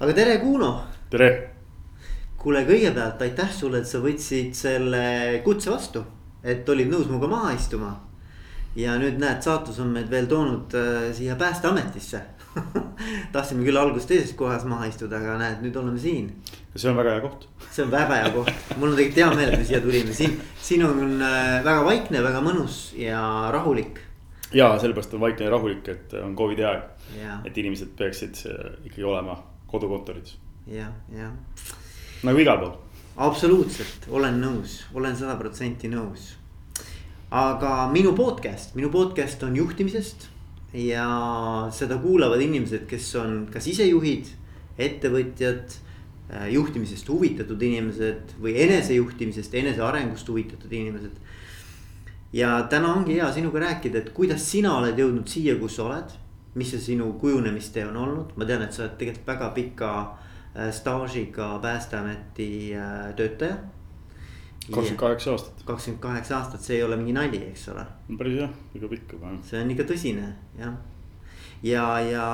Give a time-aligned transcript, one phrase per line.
[0.00, 0.70] aga tere, Kuno.
[1.12, 1.26] tere.
[2.40, 5.02] kuule, kõigepealt aitäh sulle, et sa võtsid selle
[5.44, 6.00] kutse vastu,
[6.40, 7.90] et olid nõus minuga maha istuma.
[8.76, 12.20] ja nüüd näed, saatus on meid veel toonud äh, siia päästeametisse
[13.34, 16.32] tahtsime küll alguses teises kohas maha istuda, aga näed, nüüd oleme siin.
[16.74, 17.44] see on väga hea koht.
[17.68, 20.40] see on väga hea koht, mul on tegelikult hea meel, et me siia tulime, siin,
[20.70, 23.20] siin on äh, väga vaikne, väga mõnus ja
[23.52, 24.00] rahulik
[24.56, 26.88] ja sellepärast on vaikne ja rahulik, et on Covidi aeg.
[27.44, 30.36] et inimesed peaksid äh, ikkagi olema kodukontorites.
[30.66, 31.32] jah, jah.
[32.26, 32.74] nagu igal pool.
[33.16, 36.34] absoluutselt, olen nõus, olen sada protsenti nõus.
[37.30, 40.28] aga minu podcast, minu podcast on juhtimisest
[40.74, 41.06] ja
[41.74, 44.28] seda kuulavad inimesed, kes on kas ise juhid,
[44.78, 51.18] ettevõtjad äh, juhtimisest huvitatud inimesed või enesejuhtimisest, enesearengust huvitatud inimesed
[52.32, 56.16] ja täna ongi hea sinuga rääkida, et kuidas sina oled jõudnud siia, kus sa oled.
[56.54, 60.70] Mis see sinu kujunemistee on olnud, ma tean, et sa oled tegelikult väga pika äh,
[60.74, 63.58] staažiga päästeameti äh, töötaja.
[64.66, 65.62] kakskümmend kaheksa aastat.
[65.64, 67.84] kakskümmend kaheksa aastat, see ei ole mingi nali, eks ole.
[68.18, 69.34] päris jah, ikka pikk juba.
[69.46, 70.74] see on ikka tõsine jah.
[71.62, 72.24] ja, ja,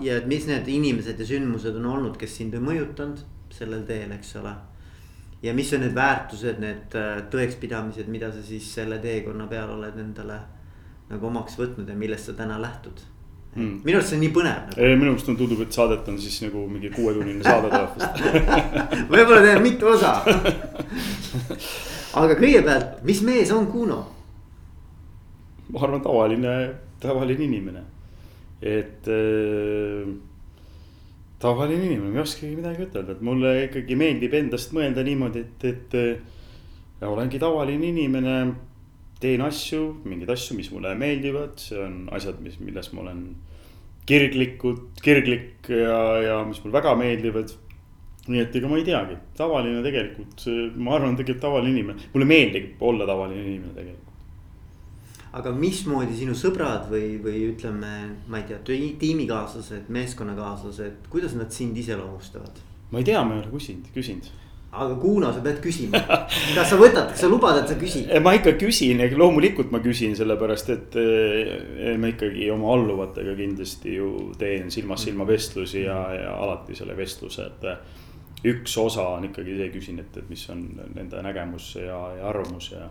[0.00, 3.20] ja et mis need inimesed ja sündmused on olnud, kes sind on mõjutanud
[3.52, 4.54] sellel teel, eks ole
[5.42, 10.00] ja mis on need väärtused, need äh, tõekspidamised, mida sa siis selle teekonna peal oled
[10.00, 10.40] endale
[11.10, 13.04] nagu omaks võtnud ja millest sa täna lähtud
[13.56, 13.80] mm.?
[13.84, 14.78] minu arust see on nii põnev nagu..
[14.78, 18.14] ei, minu arust on tundub, et saadet on siis nagu mingi kuuetunnine saade tavaliselt
[19.12, 20.12] võib-olla teeme mitu osa
[22.16, 24.04] aga kõigepealt, mis mees on Kuno?
[25.66, 26.54] ma arvan, tavaline,
[27.02, 27.82] tavaline inimene,
[28.62, 30.06] et äh,
[31.42, 35.68] tavaline inimene, ma ei oskagi midagi ütelda, et mulle ikkagi meeldib endast mõelda niimoodi, et,
[35.72, 36.00] et.
[36.96, 38.36] Ja olengi tavaline inimene,
[39.20, 43.22] teen asju, mingeid asju, mis mulle meeldivad, see on asjad, mis, milles ma olen
[44.06, 47.54] kirglikud, kirglik ja, ja mis mulle väga meeldivad.
[48.26, 50.48] nii et ega ma ei teagi, tavaline tegelikult,
[50.82, 54.06] ma arvan, tegelikult tavaline inimene, mulle meeldib olla tavaline inimene tegelikult
[55.36, 57.92] aga mismoodi sinu sõbrad või, või ütleme,
[58.26, 58.58] ma ei tea,
[58.98, 62.64] tiimikaaslased, meeskonnakaaslased, kuidas nad sind iseloomustavad?
[62.90, 64.30] ma ei tea, ma ei ole küsinud, küsinud
[64.84, 66.00] aga Kuno, sa pead küsima,
[66.56, 68.10] kas sa võtad, kas sa lubad, et sa küsid?
[68.22, 74.10] ma ikka küsin, loomulikult ma küsin, sellepärast et eh, ma ikkagi oma alluvatega kindlasti ju
[74.40, 79.72] teen silmast silma vestlusi ja, ja alati selle vestluse, et üks osa on ikkagi see,
[79.74, 80.62] küsin, et, et mis on
[80.94, 82.88] nende nägemus ja, ja arvamus ja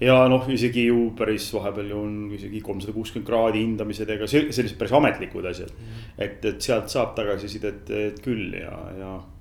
[0.00, 4.76] ja noh, isegi ju päris vahepeal ju on isegi kolmsada kuuskümmend kraadi hindamised, ega sellised
[4.76, 5.72] päris ametlikud asjad.
[5.72, 6.02] Mm..
[6.18, 7.88] et, et sealt saab tagasisidet
[8.24, 9.35] küll ja, ja, ja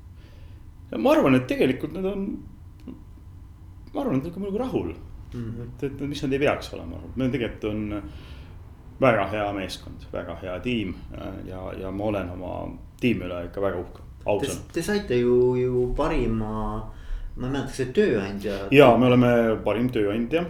[0.98, 2.26] ma arvan, et tegelikult nad on.
[3.94, 5.52] ma arvan, et nad on minuga rahul mm.
[5.52, 5.68] -hmm.
[5.68, 8.02] et, et mis nad ei peaks olema, meil tegelikult on
[9.02, 10.96] väga hea meeskond, väga hea tiim
[11.46, 14.70] ja, ja ma olen oma tiimi üle ikka väga uhke, ausalt.
[14.74, 16.92] Te saite ju, ju parima
[17.36, 18.60] ma ei mäleta, kas see tööandja.
[18.72, 19.32] ja me oleme
[19.66, 20.46] parim tööandja.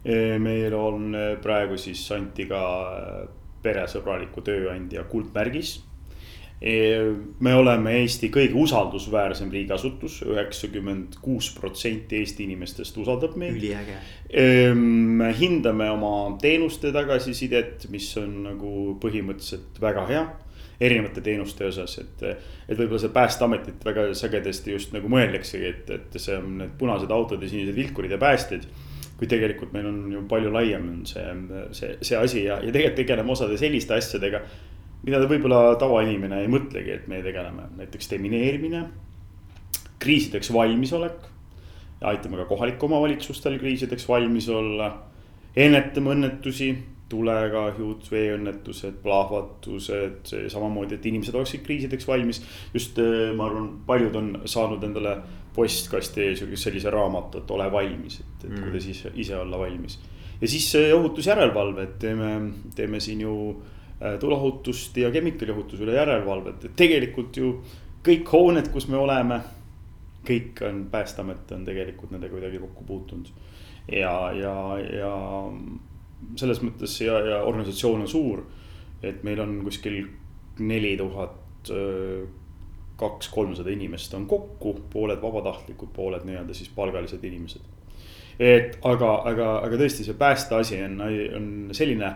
[0.00, 2.60] E, meil on e, praegu siis anti ka
[2.94, 3.24] e,
[3.64, 5.74] peresõbraliku tööandja kuldmärgis.
[6.60, 13.56] Me oleme Eesti kõige usaldusväärsem riigiasutus, üheksakümmend kuus protsenti Eesti inimestest usaldab meid.
[13.56, 13.96] üliäge.
[14.74, 20.28] me hindame oma teenuste tagasisidet, mis on nagu põhimõtteliselt väga hea
[20.80, 22.22] erinevate teenuste osas, et.
[22.68, 27.10] et võib-olla see päästeametit väga sagedasti just nagu mõeldaksegi, et, et see on need punased
[27.12, 28.64] autod ja sinised vilkurid ja päästjad.
[29.20, 31.24] kui tegelikult meil on ju palju laiem on see,
[31.76, 34.40] see, see asi ja, ja tegelikult tegeleme osade selliste asjadega.
[35.06, 38.84] Mida võib-olla tavainimene ei mõtlegi, et me tegeleme, näiteks demineerimine,
[40.00, 41.28] kriisideks valmisolek.
[42.00, 44.88] aitame ka kohalikel omavalitsustel kriisideks valmis olla,
[45.56, 46.70] ennetame õnnetusi
[47.10, 52.42] tulekahjud, veeõnnetused, plahvatused, samamoodi, et inimesed oleksid kriisideks valmis.
[52.74, 55.16] just äh, ma arvan, paljud on saanud endale
[55.54, 58.62] postkasti sellise raamatu, et ole valmis, et, et mm.
[58.62, 59.98] kuidas ise, ise olla valmis.
[60.40, 62.30] ja siis ohutusjärelevalve, et teeme,
[62.76, 63.79] teeme siin ju äh,
[64.20, 67.50] tuleohutust ja kemikaaliohutuse üle järelevalvet, et tegelikult ju
[68.06, 69.40] kõik hooned, kus me oleme.
[70.20, 73.28] kõik on, päästeamet on tegelikult nendega kuidagi kokku puutunud
[73.88, 75.12] ja, ja, ja
[76.36, 78.42] selles mõttes ja, ja organisatsioon on suur.
[79.02, 80.02] et meil on kuskil
[80.58, 81.70] neli tuhat,
[83.00, 87.79] kaks, kolmsada inimest on kokku, pooled vabatahtlikud, pooled nii-öelda siis palgalised inimesed
[88.40, 91.00] et aga, aga, aga tõesti, see päästeasi on,
[91.36, 92.14] on selline,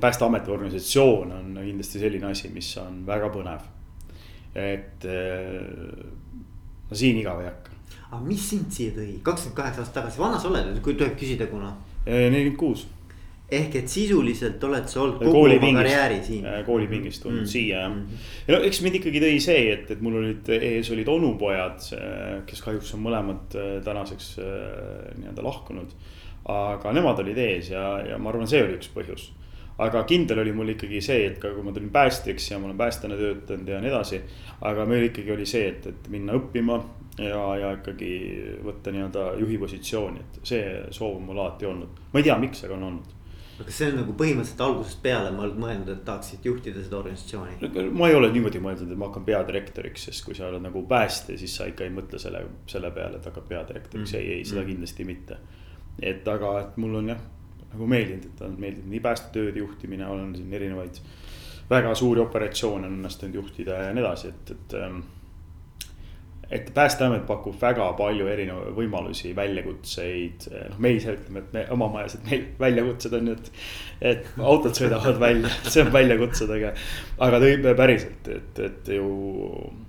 [0.00, 3.70] päästeameti organisatsioon on kindlasti selline asi, mis on väga põnev.
[4.54, 5.02] et
[6.90, 7.74] no siin igav ei hakka.
[8.12, 11.50] aga mis sind siia tõi, kakskümmend kaheksa aastat tagasi, vana sa oled, kui tohib küsida,
[11.50, 11.74] kuna?
[12.06, 12.86] nelikümmend kuus
[13.58, 16.46] ehk et sisuliselt oled sa olnud kogu oma karjääri siin.
[16.66, 17.50] koolipingist tulnud mm.
[17.50, 18.18] Siia jah Mm.
[18.48, 21.86] ja no eks mind ikkagi tõi see, et, et mul olid ees olid onupojad,
[22.48, 25.94] kes kahjuks on mõlemad äh, tänaseks äh, nii-öelda lahkunud.
[26.44, 29.30] aga nemad olid ees ja, ja ma arvan, see oli üks põhjus.
[29.78, 32.78] aga kindel oli mul ikkagi see, et ka kui ma tulin päästjaks ja ma olen
[32.78, 34.20] päästjana töötanud ja nii edasi.
[34.60, 36.78] aga meil ikkagi oli see, et, et minna õppima
[37.18, 38.12] ja, ja ikkagi
[38.64, 42.00] võtta nii-öelda juhi positsiooni, et see soov on mul alati olnud.
[42.12, 43.20] ma ei tea, miks, aga on olnud
[43.60, 47.90] aga see on nagu põhimõtteliselt algusest peale mõelnud, mõelnud, et tahaksid juhtida seda organisatsiooni?
[47.94, 51.38] ma ei ole niimoodi mõelnud, et ma hakkan peadirektoriks, sest kui sa oled nagu päästja,
[51.38, 54.24] siis sa ikka ei mõtle selle, selle peale, et hakkad peadirektoriks mm, -hmm.
[54.24, 55.38] ei, ei seda kindlasti mitte.
[56.02, 57.20] et aga, et mul on jah,
[57.72, 61.02] nagu meeldinud, et on meeldinud nii päästetööde juhtimine, olen siin erinevaid.
[61.70, 64.98] väga suuri operatsioone on õnnestunud juhtida ja nii edasi, et, et ähm,
[66.54, 71.88] et Päästeamet pakub väga palju erinevaid võimalusi, väljakutseid, noh, me ise ütleme, et me oma
[71.96, 73.50] majas, et meil väljakutsed on ju, et.
[74.12, 76.74] et autod sõidavad välja, see on väljakutsed, aga,
[77.26, 79.08] aga tõi päriselt, et, et ju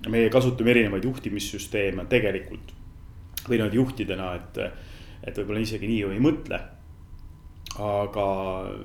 [0.09, 2.73] meie kasutame erinevaid juhtimissüsteeme tegelikult.
[3.45, 4.57] või noh, juhtidena, et,
[5.21, 6.63] et võib-olla isegi nii ju ei mõtle
[7.75, 8.25] aga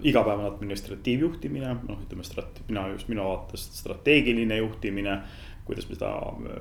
[0.03, 5.21] igapäevane administratiivjuhtimine, noh, ütleme strat-, mina just minu vaatest strateegiline juhtimine
[5.71, 6.13] kuidas me seda,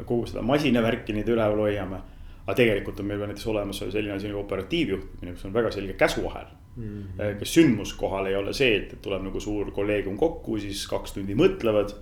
[0.06, 2.02] kogu seda masinavärki nüüd üleval hoiame.
[2.46, 5.94] aga tegelikult on meil ka näiteks olemas selline asi nagu operatiivjuhtimine, kus on väga selge
[5.94, 6.86] käsuahel mm.
[6.86, 7.36] -hmm.
[7.40, 11.94] kes sündmuskohal ei ole see, et tuleb nagu suur kolleegium kokku, siis kaks tundi mõtlevad.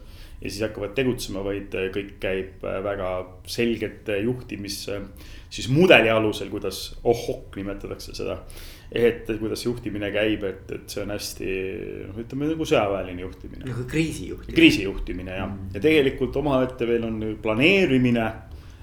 [0.42, 3.10] ja siis hakkavad tegutsema, vaid kõik käib väga
[3.50, 4.84] selgete juhtimis
[5.50, 8.38] siis mudeli alusel, kuidas ohhok nimetatakse seda
[8.92, 11.54] et, kuidas juhtimine käib, et, et see on hästi
[12.08, 13.64] noh, ütleme nagu sõjaväeline juhtimine.
[13.68, 14.56] nagu kriisijuhtimine.
[14.56, 18.28] kriisijuhtimine jah mm, ja tegelikult omaette veel on planeerimine.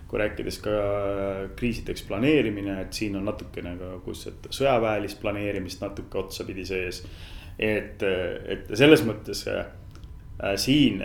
[0.09, 0.73] kui rääkides ka
[1.56, 7.01] kriisideks planeerimine, et siin on natukene ka, kus, et sõjaväelist planeerimist natuke otsapidi sees.
[7.59, 9.65] et, et selles mõttes äh,
[10.61, 11.01] siin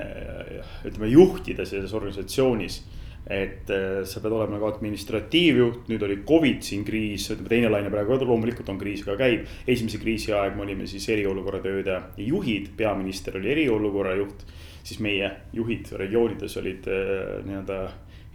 [0.86, 2.81] ütleme juhtida selles organisatsioonis
[3.29, 7.91] et äh, sa pead olema nagu administratiivjuht, nüüd oli Covid siin kriis, ütleme teine laine
[7.93, 9.45] praegu loomulikult on kriis ka käib.
[9.69, 14.45] esimese kriisi aeg me olime siis eriolukorra tööde juhid, peaminister oli eriolukorra juht.
[14.83, 17.79] siis meie juhid regioonides olid äh, nii-öelda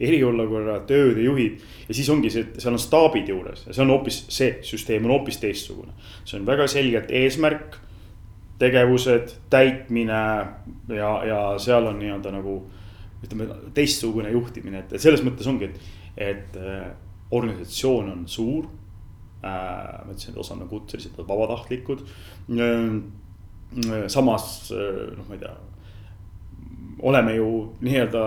[0.00, 1.58] eriolukorra tööde juhid.
[1.88, 5.16] ja siis ongi see, seal on staabid juures ja see on hoopis, see süsteem on
[5.16, 5.90] hoopis teistsugune.
[6.24, 7.80] see on väga selgelt eesmärk,
[8.62, 10.22] tegevused, täitmine
[10.94, 12.60] ja, ja seal on nii-öelda nagu
[13.24, 15.92] ütleme teistsugune juhtimine, et, et selles mõttes ongi, et,
[16.30, 16.88] et äh,
[17.34, 18.68] organisatsioon on suur
[19.44, 19.50] äh,.
[20.04, 22.98] ma ütlesin, et osa on kutselised, vabatahtlikud äh,.
[24.12, 25.54] samas äh, noh, ma ei tea
[27.02, 27.48] oleme ju
[27.84, 28.22] nii-öelda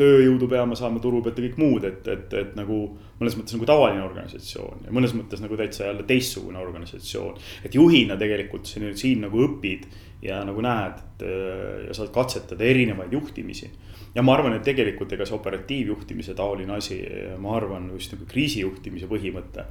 [0.00, 2.82] tööjõudu peame saama turu pealt ja kõik muud, et, et, et nagu.
[3.20, 7.34] mõnes mõttes nagu tavaline organisatsioon ja mõnes mõttes nagu täitsa jälle teistsugune organisatsioon.
[7.64, 9.84] et juhina tegelikult siin, siin nagu õpid
[10.22, 11.24] ja nagu näed
[11.86, 13.70] ja saad katsetada erinevaid juhtimisi
[14.14, 17.00] ja ma arvan, et tegelikult ega see operatiivjuhtimise taoline asi,
[17.38, 19.66] ma arvan just nagu kriisijuhtimise põhimõte.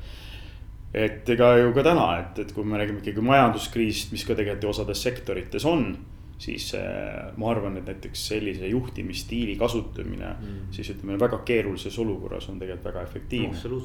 [0.94, 4.64] et ega ju ka täna, et, et kui me räägime ikkagi majanduskriisist, mis ka tegelikult
[4.64, 5.92] ju osades sektorites on
[6.40, 10.60] siis äh, ma arvan, et näiteks sellise juhtimisstiili kasutamine mm.
[10.72, 13.82] siis ütleme väga keerulises olukorras on tegelikult väga efektiivne no,.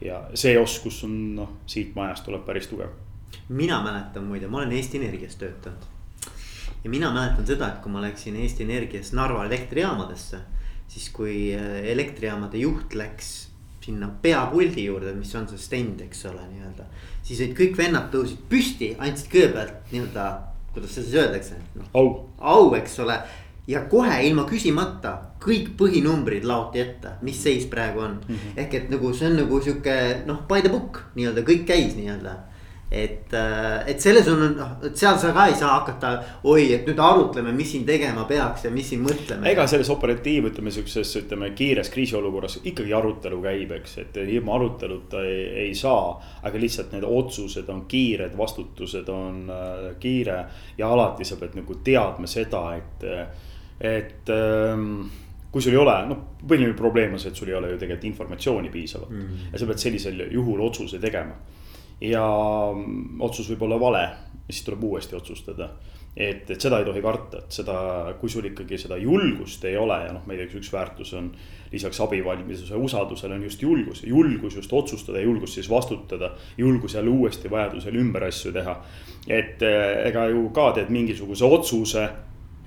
[0.00, 2.94] ja see oskus on noh, siit majast tuleb päris tugev.
[3.48, 5.84] mina mäletan muide, ma olen Eesti Energias töötanud
[6.84, 10.40] ja mina mäletan seda, et kui ma läksin Eesti Energias Narva elektrijaamadesse,
[10.88, 13.32] siis kui äh, elektrijaamade juht läks
[13.82, 16.86] sinna peapuldi juurde, mis on see stend, eks ole, nii-öelda.
[17.22, 20.26] siis olid kõik vennad tõusid püsti, andsid kõigepealt nii-öelda,
[20.74, 21.84] kuidas seda siis öeldakse no,.
[21.94, 22.28] au.
[22.38, 23.18] au, eks ole.
[23.66, 28.34] ja kohe ilma küsimata kõik põhinumbrid laoti ette, mis seis praegu on mm.
[28.34, 28.62] -hmm.
[28.64, 32.36] ehk et nagu see on nagu sihuke noh, by the book nii-öelda kõik käis nii-öelda
[32.92, 36.10] et, äh, et selles on noh, et seal sa ka ei saa hakata,
[36.50, 39.48] oi, et nüüd arutleme, mis siin tegema peaks ja mis siin mõtleme.
[39.48, 45.22] ega selles operatiiv, ütleme siukses, ütleme kiires kriisiolukorras ikkagi arutelu käib, eks, et ilma aruteluta
[45.24, 46.18] ei, ei saa.
[46.42, 50.38] aga lihtsalt need otsused on kiired, vastutused on äh, kiire
[50.76, 53.08] ja alati sa pead nagu teadma seda, et,
[53.80, 55.00] et ähm,
[55.52, 58.10] kui sul ei ole, noh, põhiline probleem on see, et sul ei ole ju tegelikult
[58.12, 59.24] informatsiooni piisavalt mm.
[59.24, 59.50] -hmm.
[59.52, 61.40] ja sa pead sellisel juhul otsuse tegema
[62.02, 62.26] ja
[63.22, 64.04] otsus võib olla vale,
[64.50, 65.70] siis tuleb uuesti otsustada.
[66.16, 67.74] et, et seda ei tohi karta, et seda,
[68.20, 71.32] kui sul ikkagi seda julgust ei ole ja noh, näiteks üks väärtus on.
[71.72, 76.34] lisaks abivalmiduse usaldusele on just julgus, julgus just otsustada, julgus siis vastutada.
[76.58, 78.76] julgus jälle uuesti vajadusel ümber asju teha.
[79.28, 82.08] et eh, ega ju ka teed mingisuguse otsuse,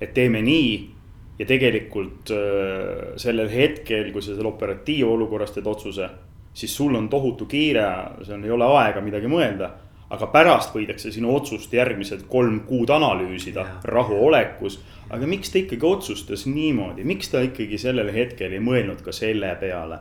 [0.00, 0.96] et teeme nii
[1.38, 6.08] ja tegelikult äh, sellel hetkel, kui sa seal operatiivolukorras teed otsuse
[6.56, 7.84] siis sul on tohutu kiire,
[8.24, 9.70] seal ei ole aega midagi mõelda.
[10.06, 13.80] aga pärast võidakse sinu otsust järgmised kolm kuud analüüsida Jaa.
[13.84, 14.78] rahuolekus.
[15.10, 19.56] aga miks ta ikkagi otsustas niimoodi, miks ta ikkagi sellel hetkel ei mõelnud ka selle
[19.60, 19.98] peale?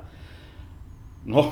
[1.25, 1.51] noh,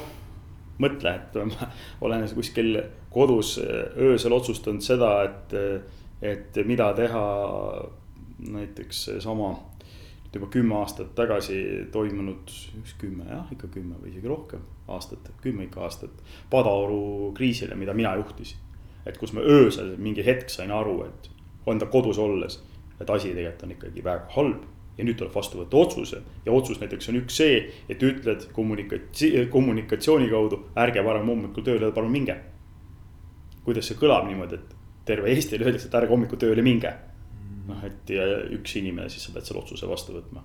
[0.80, 1.68] mõtle, et ma
[2.02, 2.78] olen kuskil
[3.10, 3.58] kodus
[3.98, 5.54] öösel otsustanud seda, et,
[6.22, 7.26] et mida teha
[8.54, 9.56] näiteks seesama
[10.34, 11.58] juba kümme aastat tagasi
[11.92, 16.24] toimunud, üks kümme jah, ikka kümme või isegi rohkem aastat, kümme ikka aastat.
[16.50, 18.58] Padaoru kriisile, mida mina juhtisin.
[19.06, 21.30] et kus ma öösel mingi hetk sain aru, et
[21.68, 22.62] enda kodus olles,
[23.02, 24.64] et asi tegelikult on ikkagi väga halb.
[24.98, 27.56] ja nüüd tuleb vastu võtta otsuse ja otsus näiteks on üks see,
[27.90, 32.36] et ütled kommunikatsi-, kommunikatsiooni kaudu, ärge varem hommikul tööle, palun minge.
[33.64, 34.76] kuidas see kõlab niimoodi, et
[35.06, 36.94] terve Eestile öeldakse, et ärge hommikul tööle minge
[37.68, 40.44] noh, et ja üks inimene, siis sa pead selle otsuse vastu võtma.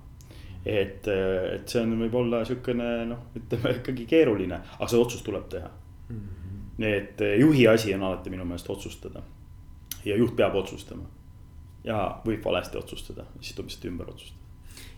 [0.65, 5.69] et, et see on võib-olla sihukene noh, ütleme ikkagi keeruline, aga see otsus tuleb teha
[5.69, 6.17] mm.
[6.17, 6.85] -hmm.
[6.85, 9.23] et juhi asi on alati minu meelest otsustada.
[10.05, 11.05] ja juht peab otsustama.
[11.85, 14.41] ja võib valesti otsustada, siis tuleb lihtsalt ümber otsustada.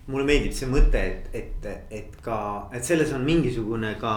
[0.06, 4.14] mulle meeldib see mõte, et, et, et ka, et selles on mingisugune ka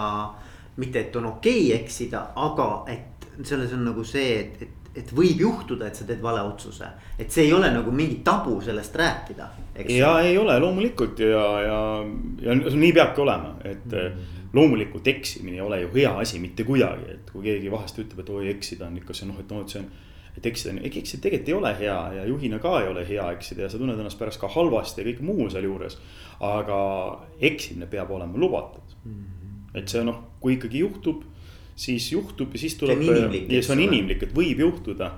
[0.76, 5.10] mitte, et on okei okay eksida, aga et selles on nagu see, et, et et
[5.16, 6.86] võib juhtuda, et sa teed vale otsuse,
[7.18, 9.48] et see ei ole nagu mingi tabu sellest rääkida.
[9.88, 11.80] ja ei ole loomulikult ja, ja,
[12.46, 14.48] ja nii peabki olema, et mm -hmm.
[14.52, 18.30] loomulikult eksimine ei ole ju hea asi mitte kuidagi, et kui keegi vahest ütleb, et
[18.30, 19.90] oi eksida on ikka see noh, et noh, et see on
[20.36, 23.62] et eksida on, eksida tegelikult ei ole hea ja juhina ka ei ole hea eksida
[23.62, 25.98] ja sa tunned ennast pärast ka halvasti ja kõik muu sealjuures.
[26.40, 26.78] aga
[27.40, 29.12] eksimine peab olema lubatud mm.
[29.12, 29.78] -hmm.
[29.78, 31.22] et see noh, kui ikkagi juhtub
[31.76, 33.02] siis juhtub ja siis tuleb.
[33.48, 35.10] ja see on inimlik, et võib juhtuda.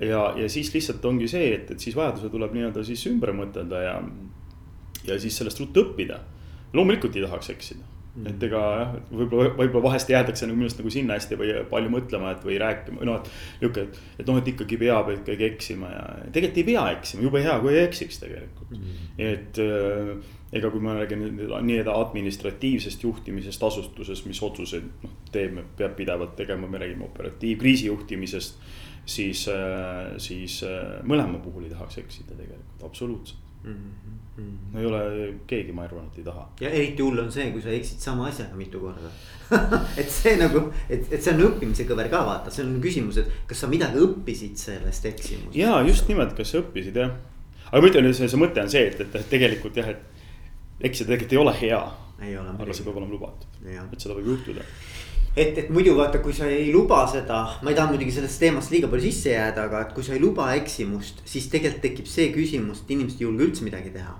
[0.00, 3.82] ja, ja siis lihtsalt ongi see, et, et siis vajaduse tuleb nii-öelda siis ümber mõtelda
[3.84, 3.94] ja,
[5.06, 6.20] ja siis sellest ruttu õppida.
[6.72, 7.89] loomulikult ei tahaks eksida.
[8.26, 11.92] Et ega jah, võib-olla, võib-olla vahest jäädakse nagu minu arust nagu sinna hästi või palju
[11.94, 13.30] mõtlema, et või rääkima, noh, et.
[13.62, 17.42] nihuke, et, et noh, et ikkagi peab ikkagi eksima ja tegelikult ei pea eksima, jube
[17.44, 18.82] hea, kui ei eksiks tegelikult mm.
[18.82, 19.24] -hmm.
[19.28, 25.94] et äh, ega kui ma räägin nii-öelda administratiivsest juhtimisest asutuses, mis otsuseid noh, teeb, peab
[25.96, 28.58] pidevalt tegema, me räägime operatiivkriisi juhtimisest.
[29.06, 33.74] siis, äh, siis äh, mõlema puhul ei tahaks eksida tegelikult, absoluutselt mm.
[34.36, 34.56] -hmm.
[34.72, 35.00] no ei ole
[35.46, 36.46] keegi, ma arvan, et ei taha.
[36.60, 39.10] ja eriti hull on see, kui sa eksid sama asjaga mitu korda
[40.00, 43.32] et see nagu, et, et see on õppimise kõver ka vaata, see on küsimus, et
[43.50, 45.58] kas sa midagi õppisid sellest eksimusest.
[45.58, 47.16] ja just nimelt, kas sa õppisid jah.
[47.70, 51.36] aga ma ütlen, see, see mõte on see, et, et tegelikult jah, et eksida tegelikult
[51.36, 51.82] ei ole hea.
[52.20, 54.66] aga see peab olema lubatud, et seda võib juhtuda
[55.36, 58.72] et, et muidu vaata, kui sa ei luba seda, ma ei taha muidugi sellest teemast
[58.74, 62.30] liiga palju sisse jääda, aga et kui sa ei luba eksimust, siis tegelikult tekib see
[62.34, 64.16] küsimus, et inimesed ei julge üldse midagi teha.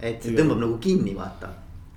[0.00, 1.52] et see tõmbab nagu kinni, vaata.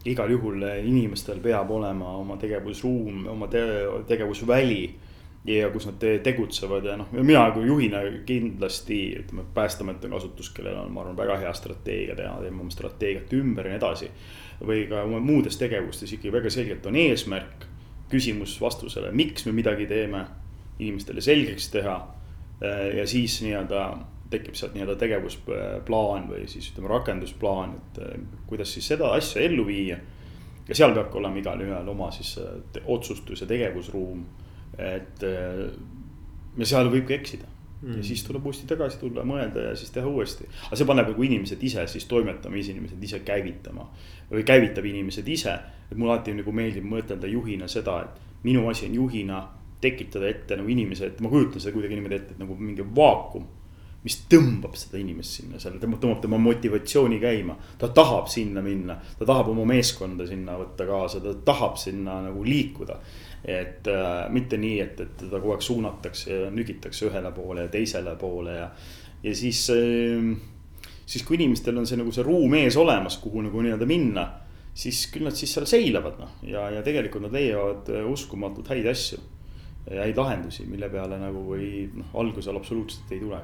[0.05, 3.63] igal juhul inimestel peab olema oma tegevusruum, oma te
[4.07, 4.83] tegevusväli
[5.45, 10.49] ja kus nad te tegutsevad ja noh, mina kui juhina kindlasti ütleme, päästeamet on kasutus,
[10.55, 14.09] kellel on, ma arvan, väga hea strateegia teha, teeme oma strateegiat ümber ja nii edasi.
[14.63, 17.65] või ka muudes tegevustes ikkagi väga selgelt on eesmärk,
[18.13, 20.25] küsimus vastusele, miks me midagi teeme,
[20.79, 21.97] inimestele selgeks teha.
[22.95, 23.79] ja siis nii-öelda
[24.31, 27.97] tekib sealt nii-öelda tegevusplaan või siis ütleme, rakendusplaan, et
[28.47, 29.97] kuidas siis seda asja ellu viia.
[30.67, 32.37] ja seal peabki olema igalühel oma siis
[32.85, 34.23] otsustus ja tegevusruum
[34.79, 35.25] et
[36.57, 37.52] ja seal võib ka eksida
[37.83, 37.97] mm.
[37.97, 40.47] ja siis tuleb uuesti tagasi tulla, mõelda ja siis teha uuesti.
[40.67, 43.87] aga see paneb nagu inimesed ise siis toimetama, inimesed ise käivitama
[44.31, 45.57] või käivitab inimesed ise.
[45.91, 49.43] et mulle alati nagu meeldib mõtelda juhina seda, et minu asi on juhina
[49.83, 53.45] tekitada ette nagu inimese, et ma kujutan seda kuidagi niimoodi ette, et nagu mingi vaakum
[54.03, 57.55] mis tõmbab seda inimest sinna, seal tõmbab, tõmbab tema motivatsiooni käima.
[57.79, 62.43] ta tahab sinna minna, ta tahab oma meeskonda sinna võtta kaasa, ta tahab sinna nagu
[62.43, 62.99] liikuda
[63.43, 67.71] et äh, mitte nii, et, et teda kogu aeg suunatakse ja nügitakse ühele poole ja
[67.71, 68.69] teisele poole ja,
[69.23, 70.29] ja siis äh,.
[71.05, 74.23] siis kui inimestel on see nagu see ruum ees olemas, kuhu nagu nii-öelda minna,
[74.73, 78.87] siis küll nad siis seal seilavad noh, ja, ja tegelikult nad leiavad äh, uskumatult häid
[78.93, 79.19] asju.
[79.91, 83.41] ja häid lahendusi, mille peale nagu ei noh, algusel absoluutselt ei tule.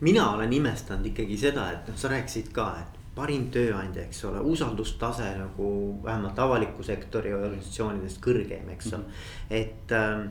[0.00, 4.40] mina olen imestanud ikkagi seda, et noh, sa rääkisid ka, et parim tööandja, eks ole,
[4.52, 5.72] usaldustase nagu
[6.04, 9.58] vähemalt avaliku sektori organisatsioonidest kõrgeim, eks ole, mhm.
[9.58, 10.30] et ähm,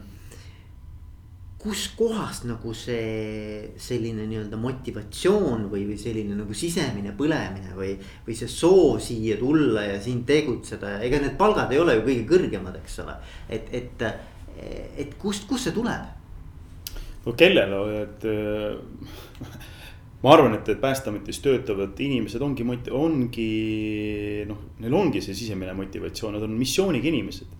[1.62, 7.92] kuskohast nagu see selline nii-öelda motivatsioon või, või selline nagu sisemine põlemine või,
[8.26, 12.08] või see soov siia tulla ja siin tegutseda ja ega need palgad ei ole ju
[12.08, 13.14] kõige kõrgemad, eks ole.
[13.50, 14.08] et, et,
[15.06, 16.10] et kust, kust see tuleb?
[17.28, 18.26] no kellel, et
[20.22, 23.48] ma arvan, et, et päästeametis töötavad inimesed ongi, ongi
[24.50, 27.58] noh, neil ongi see sisemine motivatsioon, nad on missiooniga inimesed.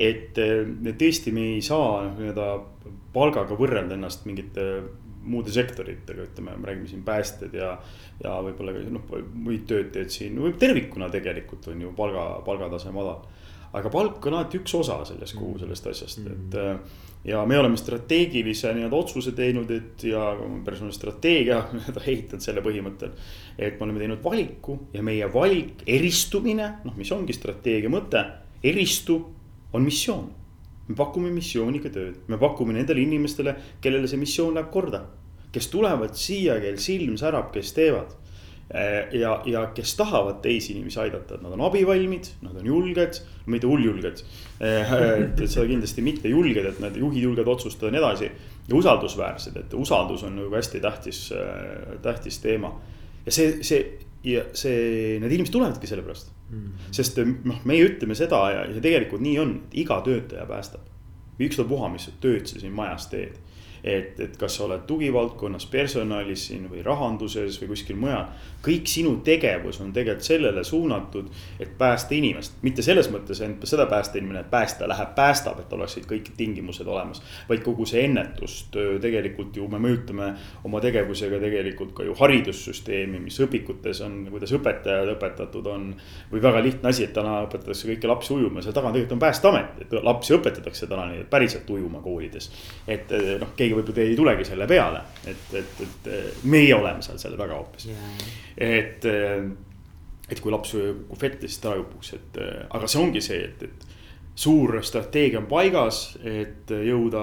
[0.00, 2.50] et tõesti, me ei saa nii-öelda
[3.14, 4.66] palgaga võrrelda ennast mingite
[5.30, 7.74] muude sektoritega, ütleme, me räägime siin päästjad ja.
[8.22, 13.26] ja võib-olla ka noh, muid töötajaid siin, võib tervikuna tegelikult on ju palga, palgatase madal.
[13.76, 15.62] aga palk on alati üks osa sellest, kogu mm.
[15.64, 16.58] sellest asjast, et.
[16.58, 20.30] Äh, ja me oleme strateegilise nii-öelda otsuse teinud, et ja
[20.64, 23.14] personali strateegia nii-öelda ehitanud selle põhimõttel.
[23.58, 28.24] et me oleme teinud valiku ja meie valik, eristumine, noh, mis ongi strateegia mõte,
[28.64, 29.20] eristu
[29.72, 30.30] on missioon
[30.90, 35.06] me pakume missiooniga tööd, me pakume nendele inimestele, kellele see missioon läheb korda.
[35.50, 38.12] kes tulevad siia, kel silm särab, kes teevad.
[38.70, 43.16] Eh, ja, ja kes tahavad teisi inimesi aidata, et nad on abivalmid, nad on julged,
[43.50, 44.22] mitte hulljulged.
[44.62, 44.92] Eh,
[45.24, 48.30] et seda kindlasti mitte julged, et nad juhid julgevad otsustada ja nii edasi.
[48.68, 51.32] ja usaldusväärsed, et usaldus on nagu hästi tähtis,
[52.02, 52.70] tähtis teema.
[53.26, 56.58] ja see, see ja see, need inimesed tulevadki sellepärast mm.
[56.58, 56.92] -hmm.
[56.92, 60.86] sest noh, meie ütleme seda ja, ja tegelikult nii on, et iga töötaja päästab.
[61.48, 63.38] Ükstapuha, mis tööd sa siin majas teed
[63.84, 68.28] et, et kas sa oled tugivaldkonnas, personalis siin või rahanduses või kuskil mujal.
[68.60, 71.30] kõik sinu tegevus on tegelikult sellele suunatud,
[71.60, 75.72] et päästa inimest, mitte selles mõttes ainult seda päästa inimene, et päästja läheb, päästab, et
[75.72, 77.22] oleksid kõik tingimused olemas.
[77.48, 83.40] vaid kogu see ennetustöö tegelikult ju me mõjutame oma tegevusega tegelikult ka ju haridussüsteemi, mis
[83.40, 85.94] õpikutes on, kuidas õpetajad õpetatud on.
[86.32, 89.80] või väga lihtne asi, et täna õpetatakse kõiki lapsi ujuma, seal taga tegelikult on päästeamet,
[89.80, 92.50] et lapsi õpetatakse täna nii, et päriselt ujuma koolides.
[92.88, 96.10] et noh, keegi võib-olla ei tulegi selle peale, et, et, et
[96.44, 97.90] meie oleme seal selle taga hoopis.
[97.90, 98.24] Yeah..
[98.56, 99.06] et,
[100.30, 103.88] et kui laps kukub vette, siis ta upuks, et aga see ongi see, et, et
[104.40, 107.22] suur strateegia on paigas, et jõuda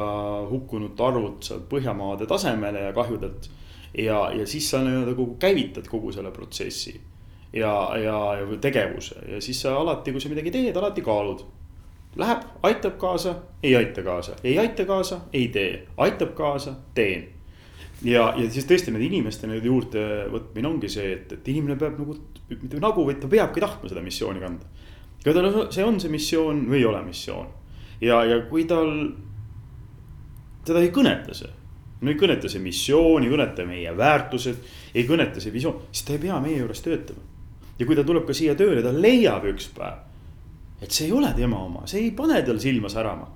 [0.51, 3.49] hukkunute arvud sealt Põhjamaade tasemele ja kahjudelt.
[3.97, 6.99] ja, ja siis sa nii-öelda kogu käivitad kogu selle protsessi
[7.53, 9.15] ja, ja, ja tegevuse.
[9.31, 11.45] Ja siis sa alati, kui sa midagi teed, alati kaalud
[12.17, 17.27] Läheb, aitab kaasa, ei aita kaasa, ei aita kaasa, ei tee, aitab kaasa, teen.
[18.03, 20.01] ja, ja siis tõesti need inimeste nüüd juurde
[20.33, 22.15] võtmine ongi see, et, et inimene peab nagu,
[22.49, 24.65] mitte nagu, vaid ta peabki tahtma seda missiooni kanda.
[25.25, 27.53] ja tal on, see on see missioon või ei ole missioon.
[28.01, 28.91] ja, ja kui tal,
[30.65, 31.53] teda ei kõneta see
[32.01, 36.17] no ei kõneta see missioon, ei kõneta meie väärtused, ei kõneta see visioon, siis ta
[36.17, 37.21] ei pea meie juures töötama.
[37.77, 40.06] ja kui ta tuleb ka siia tööle, ta leiab üks päev
[40.81, 43.27] et see ei ole tema oma, see ei pane tal silma särama.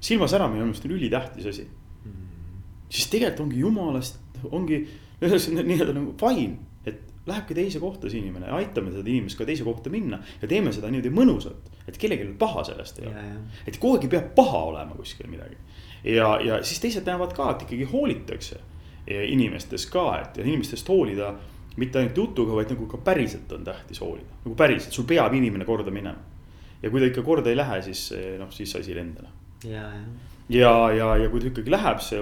[0.00, 2.10] silma säramine on minu meelest ülitähtis asi mm.
[2.10, 2.62] -hmm.
[2.88, 4.18] siis tegelikult ongi jumalast,
[4.50, 4.88] ongi
[5.20, 6.56] nii-öelda nagu fine,
[6.86, 10.18] et lähebki teise kohta see inimene, aitame seda inimest ka teise kohta minna.
[10.42, 13.24] ja teeme seda niimoodi mõnusalt, et kellelgi paha sellest ei ole.
[13.66, 15.56] et kogu aeg ei pea paha olema kuskil midagi.
[16.04, 18.60] ja, ja siis teised näevad ka, et ikkagi hoolitakse
[19.06, 21.34] inimestest ka, et inimestest hoolida
[21.76, 25.64] mitte ainult jutuga, vaid nagu ka päriselt on tähtis hoolida, nagu päriselt, sul peab inimene
[25.64, 26.35] korda minema
[26.82, 28.08] ja kui ta ikka korda ei lähe, siis
[28.40, 29.30] noh, siis asi ei lenda.
[29.64, 30.04] ja, ja,
[30.48, 32.20] ja, ja, ja kui ta ikkagi läheb, see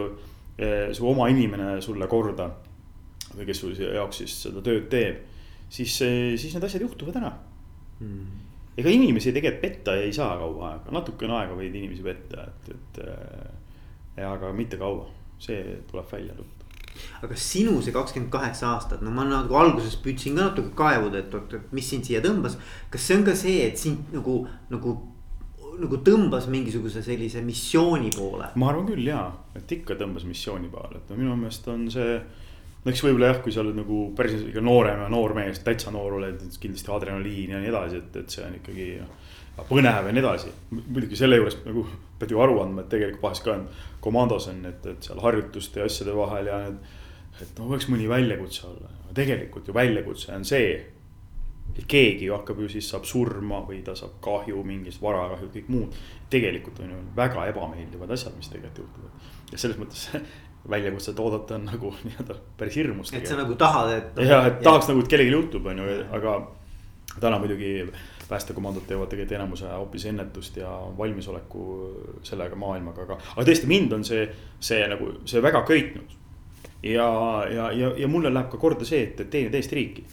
[0.59, 2.51] eh, su oma inimene sulle korda.
[3.35, 5.25] või kes sul jaoks siis seda tööd teeb,
[5.69, 7.33] siis, siis need asjad juhtuvad ära
[7.99, 12.73] mm ega inimesi tegelikult petta ei saa kaua aega, natukene aega võid inimesi petta, et,
[12.75, 13.03] et.
[13.05, 15.09] Eh, aga mitte kaua,
[15.43, 16.37] see tuleb välja
[17.23, 21.35] aga sinu see kakskümmend kaheksa aastat, no ma nagu alguses püüdsin ka natuke kaevuda, et
[21.35, 22.59] oot, et mis sind siia tõmbas.
[22.91, 24.95] kas see on ka see, et sind nagu, nagu,
[25.81, 28.53] nagu tõmbas mingisuguse sellise missiooni poole?
[28.55, 29.29] ma arvan küll jaa,
[29.59, 32.19] et ikka tõmbas missiooni poole, et no minu meelest on see
[32.85, 35.93] no eks võib-olla jah, kui sa oled nagu päris ikka noorem ja noor mees, täitsa
[35.95, 38.89] noor oled, kindlasti adrenaliin ja nii edasi, et, et see on ikkagi
[39.71, 40.53] põnev ja nii edasi.
[40.75, 41.87] muidugi selle juures nagu
[42.19, 43.69] pead ju aru andma, et tegelikult vahest ka on
[44.05, 46.81] komandos on, et, et seal harjutuste ja asjade vahel ja need.
[47.43, 50.75] et no võiks mõni väljakutse olla, tegelikult ju väljakutse on see.
[51.75, 55.71] et keegi ju hakkab ju siis saab surma või ta saab kahju, mingist varakahju, kõik
[55.75, 56.03] muud.
[56.31, 60.09] tegelikult on ju väga ebameeldivad asjad, mis tegelikult juhtuvad ja selles mõttes
[60.75, 63.13] väljakutset oodata on nagu nii-öelda päris hirmus.
[63.13, 64.23] et sa nagu tahad, et.
[64.27, 66.37] ja, et tahaks nagu, et kellelgi juhtub, on ju, aga
[67.21, 67.93] täna muidugi
[68.29, 71.65] päästekomandod teevad tegelikult enamuse hoopis ennetust ja valmisoleku
[72.23, 74.27] sellega maailmaga, aga, aga tõesti, mind on see,
[74.61, 76.19] see nagu see väga köitnud.
[76.83, 77.09] ja,
[77.55, 80.05] ja, ja, ja mulle läheb ka korda see, et, et teenida Eesti riiki.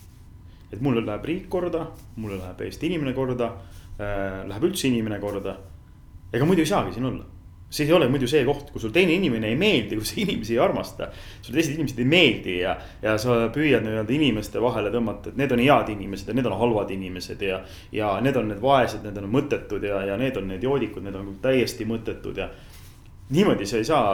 [0.72, 3.54] et mulle läheb riik korda, mulle läheb Eesti inimene korda
[4.00, 5.58] äh,, läheb üldse inimene korda.
[6.34, 7.41] ega muidu ei saagi siin olla
[7.72, 10.54] siis ei ole muidu see koht, kui sul teine inimene ei meeldi, kui sa inimesi
[10.54, 11.08] ei armasta.
[11.42, 15.56] sulle teised inimesed ei meeldi ja, ja sa püüad nii-öelda inimeste vahele tõmmata, et need
[15.56, 17.62] on head inimesed ja need on halvad inimesed ja.
[17.96, 21.16] ja need on need vaesed, need on mõttetud ja, ja need on need joodikud, need
[21.16, 22.50] on täiesti mõttetud ja.
[23.30, 24.10] niimoodi sa ei saa,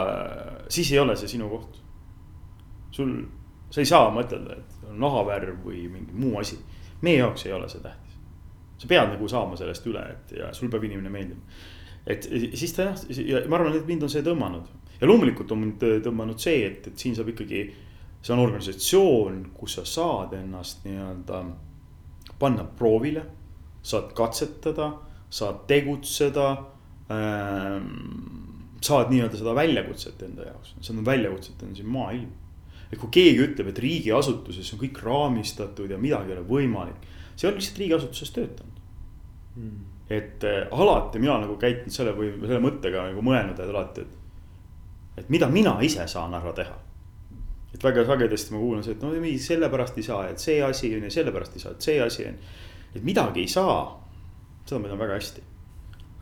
[0.70, 1.80] siis ei ole see sinu koht.
[2.94, 3.16] sul,
[3.70, 6.60] sa ei saa mõtelda, et nahavärv või mingi muu asi.
[7.02, 8.14] meie jaoks ei ole see tähtis.
[8.78, 11.74] sa pead nagu saama sellest üle, et ja sul peab inimene meeldima
[12.08, 15.62] et siis ta jah, ja ma arvan, et mind on see tõmmanud ja loomulikult on
[15.62, 17.66] mind tõmmanud see, et, et siin saab ikkagi.
[18.22, 21.42] see on organisatsioon, kus sa saad ennast nii-öelda
[22.38, 23.22] panna proovile,
[23.82, 24.88] saad katsetada,
[25.30, 26.48] saad tegutseda
[27.14, 27.86] ähm,
[28.82, 32.30] saad nii-öelda seda väljakutset enda jaoks, seda väljakutset on siin maailm.
[32.92, 37.02] et kui keegi ütleb, et riigiasutuses on kõik raamistatud ja midagi ei ole võimalik,
[37.36, 38.78] see on lihtsalt riigiasutuses töötanud
[39.56, 39.97] mm..
[40.10, 44.18] Et äh, alati mina nagu käitunud selle või selle mõttega nagu mõelnud, et alati, et
[45.18, 46.76] et mida mina ise saan ära teha.
[47.74, 50.94] et väga sagedasti ma kuulen seda, et no ei sellepärast ei saa, et see asi
[50.96, 52.38] on ja sellepärast ei saa, et see asi on.
[52.94, 53.82] et midagi ei saa,
[54.64, 55.42] seda ma tean väga hästi.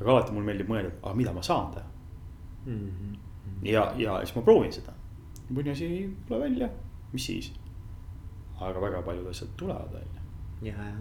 [0.00, 1.86] aga alati mulle meeldib mõelda, et aga mida ma saan teha
[2.66, 2.88] mm.
[2.88, 3.14] -hmm.
[3.62, 4.92] ja, ja siis ma proovin seda.
[5.50, 6.68] mõni asi ei tule välja,
[7.12, 7.52] mis siis.
[8.60, 10.26] aga väga paljud asjad tulevad välja.
[10.62, 10.98] ja, jah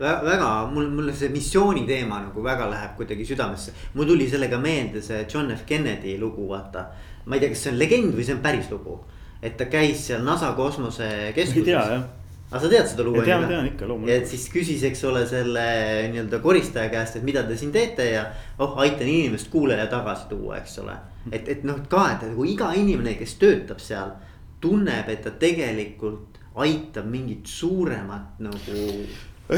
[0.00, 3.72] väga, mul, mulle see missiooni teema nagu väga läheb kuidagi südamesse.
[3.94, 6.86] mul tuli sellega meelde see John F Kennedy lugu, vaata
[7.26, 9.00] ma ei tea, kas see on legend või see on päris lugu.
[9.42, 11.56] et ta käis seal NASA kosmosekeskuses.
[11.56, 12.08] ei tea jah
[12.50, 13.22] aga sa tead seda lugu?
[13.22, 14.24] tean, tean ikka loomulikult.
[14.24, 15.66] et siis küsis, eks ole, selle
[16.10, 18.24] nii-öelda koristaja käest, et mida te siin teete ja
[18.58, 20.96] oh, aitan inimest kuulele tagasi tuua, eks ole.
[21.30, 24.16] et, et noh, ka, et nagu iga inimene, kes töötab seal,
[24.60, 28.86] tunneb, et ta tegelikult aitab mingit suuremat nagu.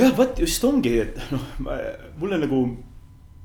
[0.00, 1.48] Jah, vot just ongi, et noh,
[2.20, 2.60] mulle nagu,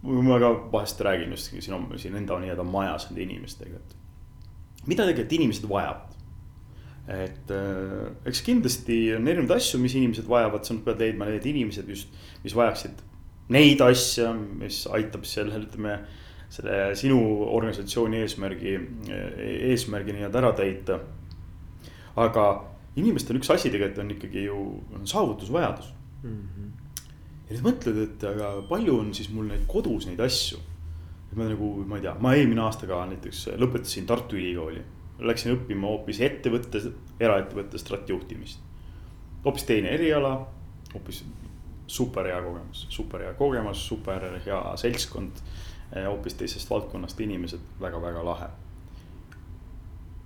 [0.04, 5.36] ma ka vahest räägin just siin, siin enda nii-öelda majas nende inimestega, et mida tegelikult
[5.40, 6.14] inimesed vajavad.
[7.08, 11.88] et äh, eks kindlasti on erinevaid asju, mis inimesed vajavad, sa pead leidma need inimesed
[11.88, 12.12] just,
[12.44, 13.00] mis vajaksid
[13.56, 16.00] neid asju, mis aitab sellel, ütleme.
[16.48, 18.74] selle sinu organisatsiooni eesmärgi,
[19.68, 21.00] eesmärgi nii-öelda ära täita.
[22.16, 22.44] aga
[22.96, 24.62] inimestel üks asi tegelikult on ikkagi ju
[24.96, 25.92] on saavutusvajadus
[26.24, 26.30] mm.
[26.30, 26.72] -hmm.
[27.50, 30.60] ja nüüd mõtled, et aga palju on siis mul neid kodus neid asju
[31.36, 34.84] ma nagu, ma ei tea, ma eelmine aasta ka näiteks lõpetasin Tartu Ülikooli.
[35.28, 36.82] Läksin õppima hoopis ettevõtte,
[37.20, 38.62] eraettevõtte straatjuhtimist.
[39.46, 40.36] hoopis teine eriala,
[40.94, 41.24] hoopis
[41.88, 45.44] super hea kogemus, super hea kogemus, super hea seltskond.
[45.96, 48.48] hoopis teisest valdkonnast inimesed väga,, väga-väga lahe.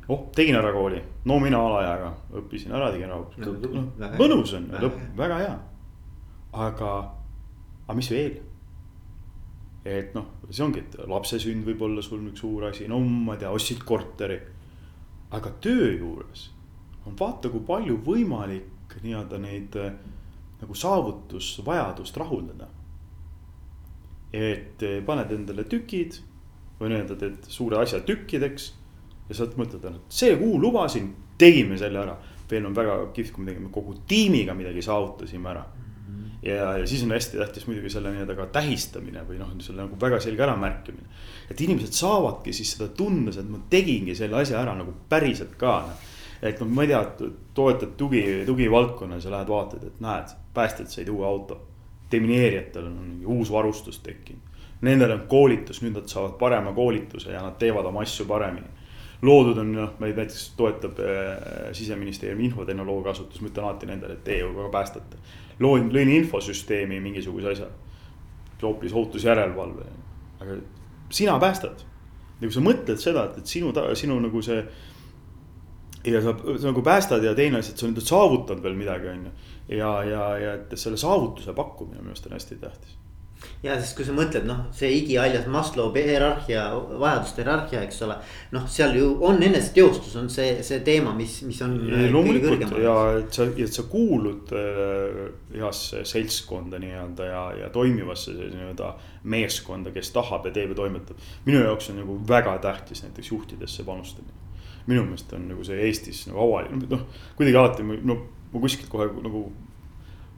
[0.07, 4.15] oh, tegin ära kooli, no mina alaeaga õppisin ära, tegin ära no,.
[4.19, 4.67] mõnus on,
[5.17, 5.59] väga hea.
[6.51, 6.93] Aga,
[7.87, 8.39] aga mis veel
[9.85, 13.35] et noh, see ongi, et lapse sünd võib olla sul üks suur asi, no ma
[13.35, 14.37] ei tea, ostsid korteri.
[15.31, 16.49] aga töö juures
[17.07, 19.93] on vaata, kui palju võimalik nii-öelda neid äh,
[20.61, 22.67] nagu saavutusvajadust rahuldada.
[24.33, 26.19] et äh, paned endale tükid
[26.79, 28.73] või nii-öelda teed suure asja tükkideks.
[29.29, 32.17] ja sa mõtled, et see kuu lubasin, tegime selle ära.
[32.51, 35.65] veel on väga kihvt, kui me tegime kogu tiimiga midagi saavutasime ära
[36.41, 39.97] ja, ja siis on hästi tähtis muidugi selle nii-öelda ka tähistamine või noh, selle nagu
[40.01, 41.07] väga selge äramärkimine.
[41.51, 45.77] et inimesed saavadki siis seda tunda, et ma tegingi selle asja ära nagu päriselt ka.
[45.87, 46.07] Noh.
[46.41, 51.09] et noh, ma ei tea, toetad tugi, tugivaldkonnas ja lähed vaatad, et näed, päästjad said
[51.09, 51.67] uue auto.
[52.11, 54.41] demineerijatel on mingi uus varustus tekkinud.
[54.81, 58.67] Nendel on koolitus, nüüd nad saavad parema koolituse ja nad teevad oma asju paremini
[59.21, 64.23] loodud on noh, meid näiteks toetab äh, siseministeeriumi infotehnoloogia asutus, ma ütlen alati nendele, et
[64.25, 65.19] teie ju ka päästate
[65.61, 67.69] loon, lõin infosüsteemi mingisuguse asja.
[68.61, 69.85] hoopis ohutusjärelevalve,
[70.39, 70.57] aga
[71.09, 71.81] sina päästad.
[72.41, 74.63] ja kui sa mõtled seda, et, et sinu, sinu nagu see.
[76.05, 79.25] ja sa, sa nagu päästad ja teine asi, et sa nüüd saavutad veel midagi, on
[79.25, 79.35] ju.
[79.77, 83.00] ja, ja, ja et selle saavutuse pakkumine minu arust on hästi tähtis
[83.61, 88.17] ja sest kui sa mõtled, noh, see igihaljas Maslow hierarhia, vajaduste hierarhia, eks ole.
[88.55, 91.77] noh, seal ju on eneseteostus on see, see teema, mis, mis on.
[92.13, 95.21] loomulikult ja et sa, et sa kuulud äh,
[95.53, 98.93] heasse seltskonda nii-öelda ja, ja toimivasse nii-öelda
[99.29, 101.25] meeskonda, kes tahab ja teeb ja toimetab.
[101.45, 104.39] minu jaoks on nagu väga tähtis näiteks juhtidesse panustamine.
[104.87, 107.05] minu meelest on nagu see Eestis nagu avalik, noh
[107.37, 109.51] kuidagi alati no ma kuskilt kohe nagu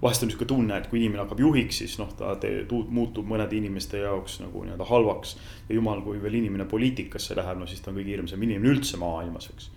[0.03, 3.55] vahest on niisugune tunne, et kui inimene hakkab juhiks, siis noh, ta te, muutub mõnede
[3.57, 5.37] inimeste jaoks nagu nii-öelda halvaks.
[5.69, 8.99] ja jumal, kui veel inimene poliitikasse läheb, no siis ta on kõige hirmsam inimene üldse
[9.01, 9.71] maailmas, eks.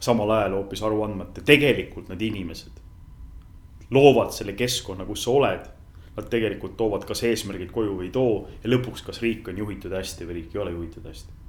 [0.00, 2.82] samal ajal hoopis aru andmata, tegelikult need inimesed
[3.90, 5.72] loovad selle keskkonna, kus sa oled.
[6.16, 9.92] Nad tegelikult toovad kas eesmärgid koju või ei too ja lõpuks, kas riik on juhitud
[9.92, 11.45] hästi või riik ei ole juhitud hästi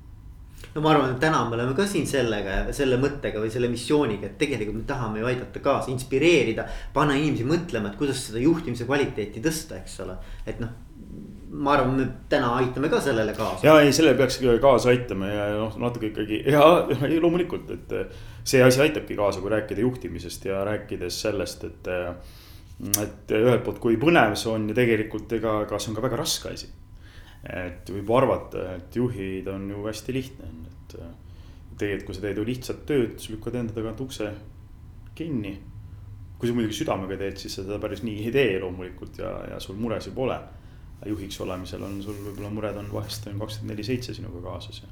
[0.74, 4.30] no ma arvan, et täna me oleme ka siin sellega, selle mõttega või selle missiooniga,
[4.30, 6.67] et tegelikult me tahame ju aidata kaasa, inspireerida.
[6.93, 10.76] panna inimesi mõtlema, et kuidas seda juhtimise kvaliteeti tõsta, eks ole, et noh
[11.58, 13.65] ma arvan, me täna aitame ka sellele kaasa.
[13.65, 16.63] ja ei, sellele peaks kaasa aitama ja noh, natuke ikkagi ja
[17.24, 18.17] loomulikult, et
[18.48, 21.93] see asi aitabki kaasa, kui rääkida juhtimisest ja rääkides sellest, et.
[23.02, 26.20] et ühelt poolt, kui põnev see on ja tegelikult ega, ega see on ka väga
[26.20, 26.67] raske asi
[27.43, 31.15] et võib arvata, et juhid on ju hästi lihtne on, et äh,
[31.78, 34.32] tegelikult, kui sa teed ju lihtsat tööd, siis lükkad enda tagant ukse
[35.17, 35.58] kinni.
[36.38, 39.60] kui sa muidugi südamega teed, siis sa seda päris nii ei tee loomulikult ja, ja
[39.60, 40.38] sul muresid pole.
[41.06, 44.88] juhiks olemisel on sul võib-olla mured on vahest on kakskümmend neli seitse sinuga kaasas ja.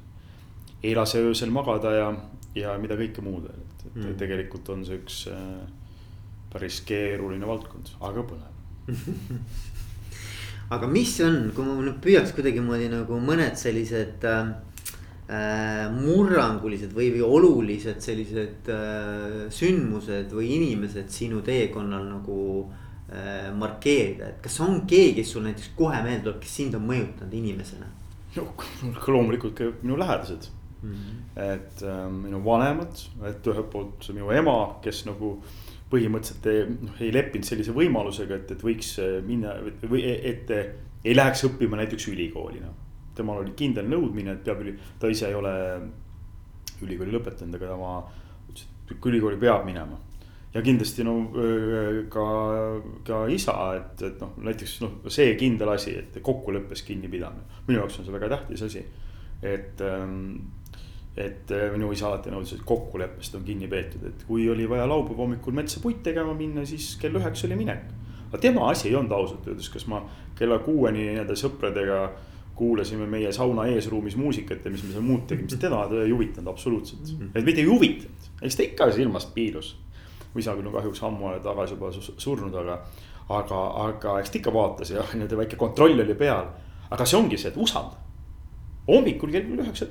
[0.82, 2.12] ei lase öösel magada ja,
[2.54, 4.12] ja mida kõike muud veel, et, et mm.
[4.20, 5.64] tegelikult on see üks äh,
[6.52, 8.54] päris keeruline valdkond, aga põnev
[10.70, 14.48] aga mis on, kui ma nüüd püüaks kuidagimoodi nagu mõned sellised äh,
[15.30, 24.32] äh, murrangulised või, või olulised sellised äh, sündmused või inimesed sinu teekonnal nagu äh, markeerida,
[24.32, 27.92] et kas on keegi, kes sul näiteks kohe meelde tuleb, kes sind on mõjutanud inimesena?
[28.36, 28.50] no
[29.06, 30.50] loomulikult ka minu lähedased
[30.82, 30.90] mm.
[30.90, 31.22] -hmm.
[31.54, 36.96] et äh, minu vanemad, et ühelt poolt minu ema, kes nagu äh, põhimõtteliselt ei, noh,
[37.02, 39.54] ei leppinud sellise võimalusega, et, et võiks äh, minna
[39.86, 40.50] või et
[41.06, 42.74] ei läheks õppima näiteks ülikooli, noh.
[43.14, 44.64] temal oli kindel nõudmine, et peab,
[45.00, 45.54] ta ise ei ole
[46.82, 47.92] ülikooli lõpetanud, aga tema
[48.50, 50.00] ütles, et ülikooli peab minema.
[50.54, 51.14] ja kindlasti no
[52.10, 52.26] ka,
[53.06, 57.62] ka isa, et, et noh, näiteks noh, see kindel asi, et kokkuleppes kinnipidamine.
[57.68, 58.84] minu jaoks on see väga tähtis asi,
[59.42, 60.32] et ähm,
[61.16, 64.84] et äh, minu isa alati nõudis, et kokkuleppest on kinni peetud, et kui oli vaja
[64.88, 67.86] laupäeva hommikul metsa puit tegema minna, siis kell üheksa oli minek.
[68.26, 70.02] aga tema asi ei olnud ausalt öeldes, kas ma
[70.36, 72.00] kella kuueni nii-öelda sõpradega
[72.56, 76.52] kuulasime meie sauna eesruumis muusikat ja mis me seal muud tegime, siis teda ei huvitanud
[76.52, 77.02] absoluutselt.
[77.12, 77.32] Mhm.
[77.34, 79.76] et mitte ei huvitanud, eks ta ikka silmast piilus.
[80.34, 82.80] mu isa küll on kahjuks ammu aega tagasi juba surnud, aga,
[83.28, 86.50] aga, aga eks ta ikka vaatas ja nii-öelda väike kontroll oli peal.
[86.90, 88.05] aga see ongi see, et usalda
[88.86, 89.88] hommikul kell üheksa,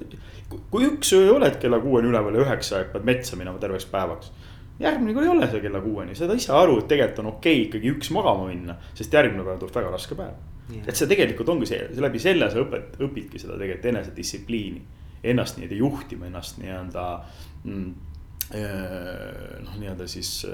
[0.71, 4.31] kui üks öö oled kella kuueni üleval ja üheksa pead metsa minema terveks päevaks.
[4.79, 7.67] järgmine kord ei ole see kella kuueni, saad ise aru, et tegelikult on okei okay
[7.67, 10.35] ikkagi üks magama minna, sest järgmine päev tuleb väga raske päev.
[10.81, 14.83] et see tegelikult ongi see, läbi selle sa õpet-, õpidki seda tegelikult enesedistsipliini.
[15.25, 17.03] Ennast nii-öelda juhtima, ennast nii-öelda
[17.63, 17.93] mm,
[19.65, 20.45] noh, nii-öelda siis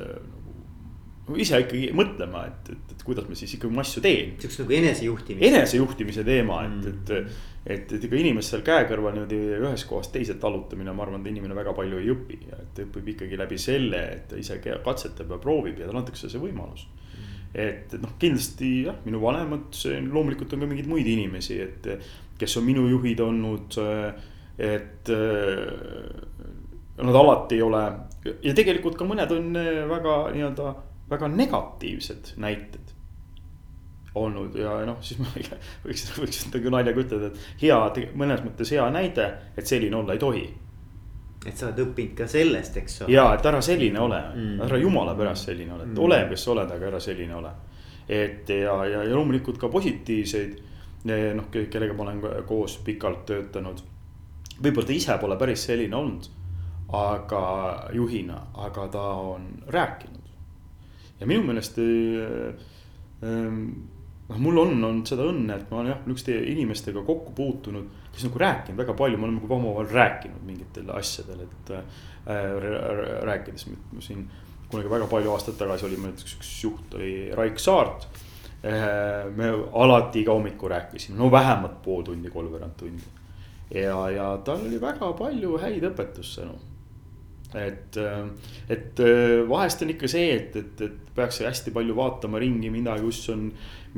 [1.37, 4.35] ise ikkagi mõtlema, et, et, et kuidas ma siis ikkagi oma asju teen.
[4.41, 5.47] siukse nagu enesejuhtimise.
[5.51, 10.33] enesejuhtimise teema, et mm., et et, et ega inimest seal käekõrval niimoodi ühest kohast teise
[10.41, 14.25] talutamine, ma arvan, et inimene väga palju ei õpi et õpib ikkagi läbi selle, et
[14.31, 16.87] ta ise katsetab ja proovib ja talle antakse see võimalus.
[17.53, 19.77] et, et noh, kindlasti jah, minu vanemad,
[20.09, 21.89] loomulikult on ka mingeid muid inimesi, et
[22.41, 23.77] kes on minu juhid olnud,
[24.61, 25.11] et
[27.01, 27.83] nad alati ei ole
[28.45, 29.53] ja tegelikult ka mõned on
[29.89, 30.73] väga nii-öelda
[31.11, 32.95] väga negatiivsed näited
[34.15, 35.29] olnud ja noh, siis ma
[35.85, 37.77] võiks, võiks nagu naljaga ütelda, et hea,
[38.19, 40.43] mõnes mõttes hea näide, et selline olla ei tohi.
[41.45, 43.13] et sa oled õppinud ka sellest, eks ole.
[43.15, 46.03] ja, et ära selline ole mm., ära jumala pärast selline ole, et mm.
[46.03, 47.53] ole, kes sa oled, aga ära selline ole.
[48.07, 50.59] et ja, ja, ja loomulikult ka positiivseid,
[51.07, 53.81] noh, kellega ma olen koos pikalt töötanud.
[54.61, 56.27] võib-olla ta ise pole päris selline olnud,
[56.91, 57.43] aga
[57.95, 60.20] juhina, aga ta on rääkinud.
[61.21, 62.69] Ja minu meelest äh,
[64.31, 68.25] noh, mul on olnud seda õnne, et ma olen jah, niisuguste inimestega kokku puutunud, kes
[68.27, 71.85] nagu rääkinud väga palju, me oleme nagu omavahel rääkinud mingitel asjadel, et äh,.
[73.25, 73.65] rääkides
[74.05, 74.27] siin
[74.69, 78.05] kunagi väga palju aastaid tagasi oli meil näiteks üks juht oli Raik Saart
[78.63, 79.29] äh,.
[79.35, 83.03] me alati iga hommiku rääkisime, no vähemalt pool tundi, kolmveerand tundi.
[83.73, 86.70] ja, ja tal oli väga palju häid õpetussõnu
[87.55, 88.27] et, äh,
[88.69, 93.03] et äh, vahest on ikka see, et, et, et peaks hästi palju vaatama ringi midagi,
[93.03, 93.49] kus on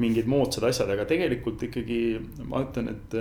[0.01, 1.99] mingid moodsad asjad, aga tegelikult ikkagi
[2.49, 3.17] ma ütlen, et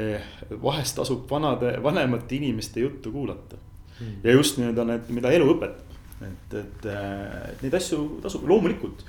[0.00, 0.30] eh,
[0.62, 3.60] vahest tasub vanade, vanemate inimeste juttu kuulata.
[4.00, 4.14] Mm..
[4.24, 9.04] ja just nii-öelda need, mida elu õpetab, et, et, et neid asju tasub, loomulikult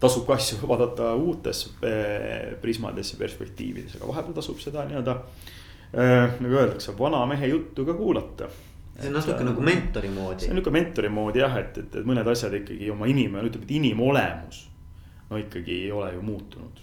[0.00, 1.64] tasub ka asju vaadata uutes
[2.62, 5.16] prismades ja perspektiivides, aga vahepeal tasub seda nii-öelda
[5.92, 8.46] nagu öeldakse, vana mehe juttu ka kuulata
[9.00, 10.44] see on natuke nagu mentori moodi.
[10.44, 13.68] see on nihuke mentori moodi jah, et, et, et mõned asjad ikkagi oma inimene, ütleme,
[13.68, 14.66] et inimolemus
[15.30, 16.80] no ikkagi ei ole ju muutunud.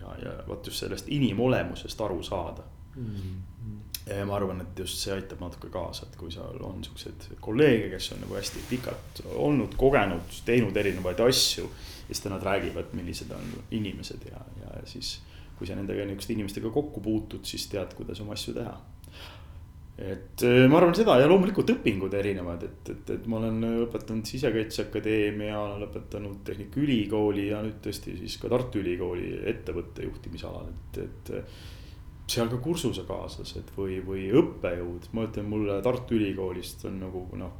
[0.00, 2.62] ja, ja vot just sellest inimolemusest aru saada
[2.96, 3.06] mm.
[3.06, 4.12] -hmm.
[4.16, 7.90] ja ma arvan, et just see aitab natuke kaasa, et kui seal on siukseid kolleege,
[7.90, 11.70] kes on nagu hästi pikalt olnud, kogenud, teinud erinevaid asju.
[12.08, 15.20] ja siis nad räägivad, millised on inimesed ja, ja siis
[15.58, 18.78] kui sa nendega niisuguste inimestega kokku puutud, siis tead, kuidas oma asju teha
[20.00, 24.28] et äh, ma arvan seda ja loomulikult õpingud erinevad, et, et, et ma olen õpetanud
[24.28, 31.32] Sisekaitseakadeemia, olen lõpetanud Tehnikaülikooli ja nüüd tõesti siis ka Tartu Ülikooli ettevõtte juhtimisalal, et, et
[32.30, 37.26] seal ka kursuse kaasas, et või, või õppejõud, ma ütlen, mulle Tartu Ülikoolist on nagu
[37.40, 37.56] noh.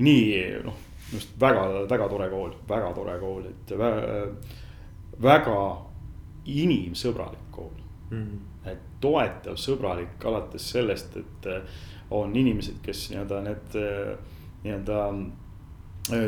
[0.00, 0.76] nii noh,
[1.12, 4.20] just väga, väga tore kool, väga tore kool, et väga,
[5.20, 5.58] väga
[6.50, 7.74] inimsõbralik kool
[8.10, 8.49] mm..
[9.00, 11.78] Et toetav, sõbralik alates sellest, et äh,
[12.10, 14.12] on inimesed, kes nii-öelda need äh,
[14.64, 15.04] nii-öelda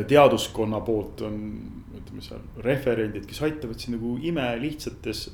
[0.07, 1.39] teaduskonna poolt on,
[1.97, 5.25] ütleme seal referendid, kes aitavad sind nagu imelihtsates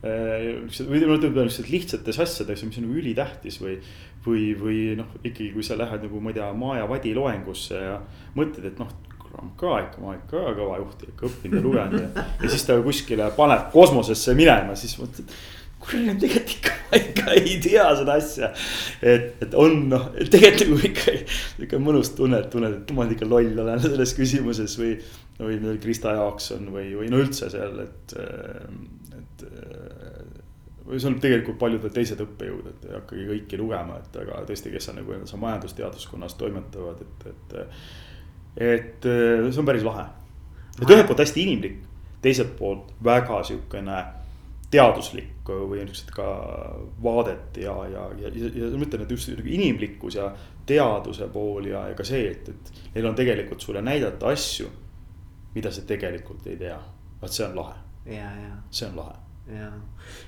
[0.00, 3.74] või no ütleme lihtsalt lihtsates asjades, mis on nagu ülitähtis või,
[4.24, 7.98] või, või noh, ikkagi kui sa lähed nagu ma ei tea, Maja Vadi loengusse ja
[8.36, 8.92] mõtled, et noh
[9.30, 12.24] kurat ka ikka, ma olen ikka kõva juht, ikka õppinud ja lugenud ja.
[12.42, 15.34] ja siis ta kuskile paneb kosmosesse minema, siis mõtled.
[15.80, 18.50] Kurat, tegelikult ikka, ma ikka ei tea seda asja.
[19.02, 23.28] et, et on noh, tegelikult nagu ikka sihuke mõnus tunne, et tunned, et ma ikka
[23.28, 24.94] loll olen selles küsimuses või.
[25.40, 28.12] või Krista Jaakson või, või no üldse seal, et,
[29.16, 29.44] et
[30.84, 34.72] või see on tegelikult paljud teised õppejõud, et ei hakkagi kõiki lugema, et aga tõesti,
[34.74, 37.58] kes on nagu seal majandusteaduskonnas toimetavad, et, et
[38.60, 40.08] et see on päris lahe.
[40.80, 41.76] et ühelt poolt hästi inimlik,
[42.20, 44.00] teiselt poolt väga sihukene
[44.70, 46.26] teaduslik või niisugused ka
[47.02, 50.28] vaadet ja, ja, ja, ja, ja ma ütlen, et just nagu inimlikkus ja
[50.66, 54.70] teaduse pool ja, ja ka see, et, et neil on tegelikult sulle näidata asju,
[55.56, 56.78] mida sa tegelikult ei tea.
[57.20, 57.74] vaat see on lahe.
[58.70, 59.18] see on lahe
[59.50, 59.70] ja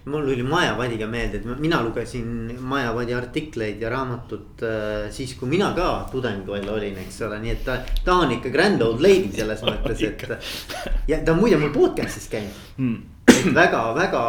[0.05, 2.26] mul tuli Majavadiga meelde, et mina lugesin
[2.61, 7.55] Majavadi artikleid ja raamatut äh, siis, kui mina ka tudeng veel olin, eks ole, nii
[7.55, 10.26] et ta, ta on ikka grand old lady selles mõttes, et.
[11.11, 13.21] ja ta on muide mul podcast'is käinud mm.
[13.33, 14.23] Et väga, väga,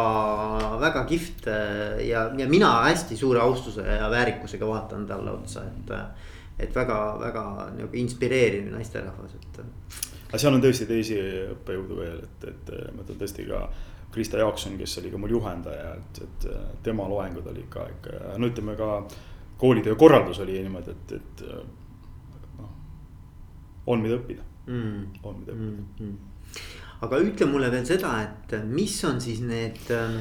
[0.80, 5.94] väga kihvt äh, ja, ja mina hästi suure austuse ja väärikusega vaatan talle otsa, et.
[6.58, 9.58] et väga, väga nagu inspireeriv naisterahvas, et.
[10.28, 11.18] aga seal on tõesti teisi
[11.56, 13.66] õppejõudu veel, et, et ma ütlen tõesti ka
[14.14, 16.44] Krista Jaakson, kes oli ka mul juhendaja, et, et
[16.86, 18.90] tema loengud olid ka ikka, no ütleme ka
[19.58, 21.42] koolitöö korraldus oli niimoodi, et, et
[22.60, 22.70] noh,
[23.90, 25.90] on mida õppida mm., on mida õppida mm.
[25.98, 26.70] -hmm.
[27.04, 30.20] Aga ütle mulle veel seda, et mis on siis need ähm,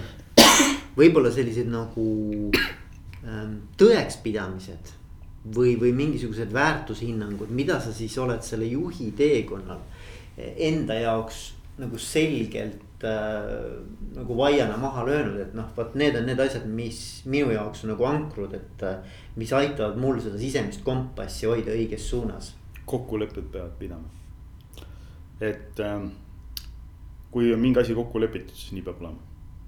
[1.00, 2.08] võib-olla sellised nagu
[2.52, 4.93] ähm, tõekspidamised
[5.56, 9.82] või, või mingisugused väärtushinnangud, mida sa siis oled selle juhi teekonnal
[10.38, 13.84] enda jaoks nagu selgelt äh,
[14.15, 17.93] nagu vaiana maha löönud, et noh, vot need on need asjad, mis minu jaoks on
[17.93, 19.00] nagu ankrud, et äh,.
[19.36, 22.54] mis aitavad mul seda sisemist kompassi hoida õiges suunas.
[22.86, 24.10] kokkulepped peavad pidama.
[25.41, 26.06] et äh,
[27.34, 29.19] kui on mingi asi kokku lepitud, siis nii peab olema.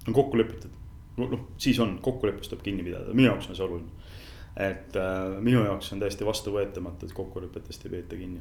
[0.06, 0.74] on kokku lepitud,
[1.20, 4.10] noh siis on, kokkuleppest tuleb kinni pidada, minu jaoks on see oluline.
[4.56, 8.40] et äh, minu jaoks on täiesti vastuvõetamatu, et kokkulepetest ei peeta kinni.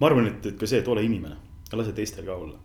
[0.00, 1.36] ma arvan, et, et ka see, et ole inimene,
[1.72, 2.58] lase teistel ka olla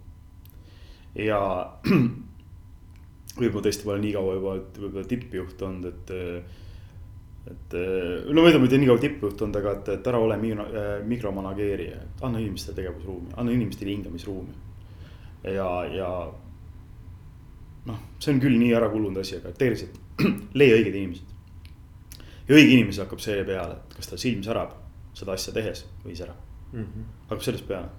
[1.15, 1.39] ja
[3.39, 6.13] võib-olla tõesti pole nii kaua juba, et võib-olla tippjuht olnud, et.
[7.51, 7.77] et
[8.29, 10.19] no ma ei tea, ma ei tea nii kaua tippjuht olnud, aga et, et ära
[10.23, 10.67] ole mikro,
[11.13, 14.59] mikromanageerija, et anna inimestele tegevusruumi, anna inimestele hingamisruumi.
[15.43, 16.09] Ja, ja
[17.85, 20.27] noh, see on küll nii ära kulunud asi, aga tegelikult
[20.59, 21.33] leia õiged inimesed.
[22.47, 24.77] ja õige inimene hakkab selle peale, et kas ta silm särab
[25.17, 26.85] seda asja tehes või ei sära mm.
[26.85, 27.09] -hmm.
[27.29, 27.89] hakkab sellest peale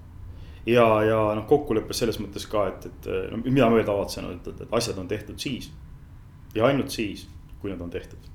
[0.67, 4.47] ja, ja noh, kokkuleppes selles mõttes ka, et, et no mida ma veel tavatsen, et,
[4.53, 5.71] et, et asjad on tehtud siis.
[6.55, 7.27] ja ainult siis,
[7.61, 8.31] kui nad on tehtud.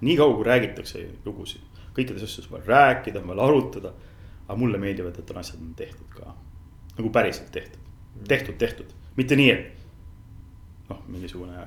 [0.00, 3.92] nii kaua, kui räägitakse lugusid, kõikides asjades on vaja rääkida, on vaja arutada.
[4.48, 6.34] aga mulle meeldivad, et on asjad on tehtud ka,
[6.98, 7.79] nagu päriselt tehtud,
[8.28, 9.86] tehtud, tehtud, mitte nii, et.
[10.90, 11.64] noh, mingisugune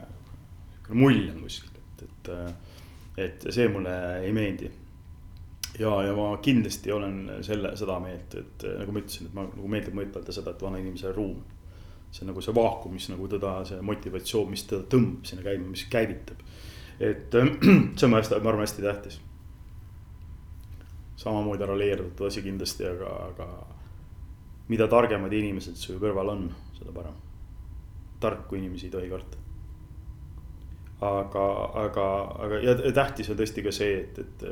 [0.93, 2.31] mull on kuskil, et, et,
[3.23, 4.69] et see mulle ei meeldi
[5.79, 9.71] ja, ja ma kindlasti olen selle, seda meelt, et nagu ma ütlesin, et ma nagu
[9.71, 11.41] meeldib mõtelda seda, et vana inimesele ruum.
[12.13, 15.69] see on nagu see vaakum, mis nagu teda, see motivatsioon, mis teda tõmbab sinna käima,
[15.69, 16.41] mis käivitab.
[16.99, 17.33] et
[17.97, 19.21] see on hästi, ma arvan, hästi tähtis.
[21.15, 23.47] samamoodi ära leerdatud asi kindlasti, aga, aga
[24.73, 27.15] mida targemad inimesed su kõrval on, seda parem.
[28.23, 29.43] tarku inimesi ei tohi karta
[31.03, 31.47] aga,
[31.83, 32.07] aga,
[32.45, 34.47] aga ja tähtis on tõesti ka see, et, et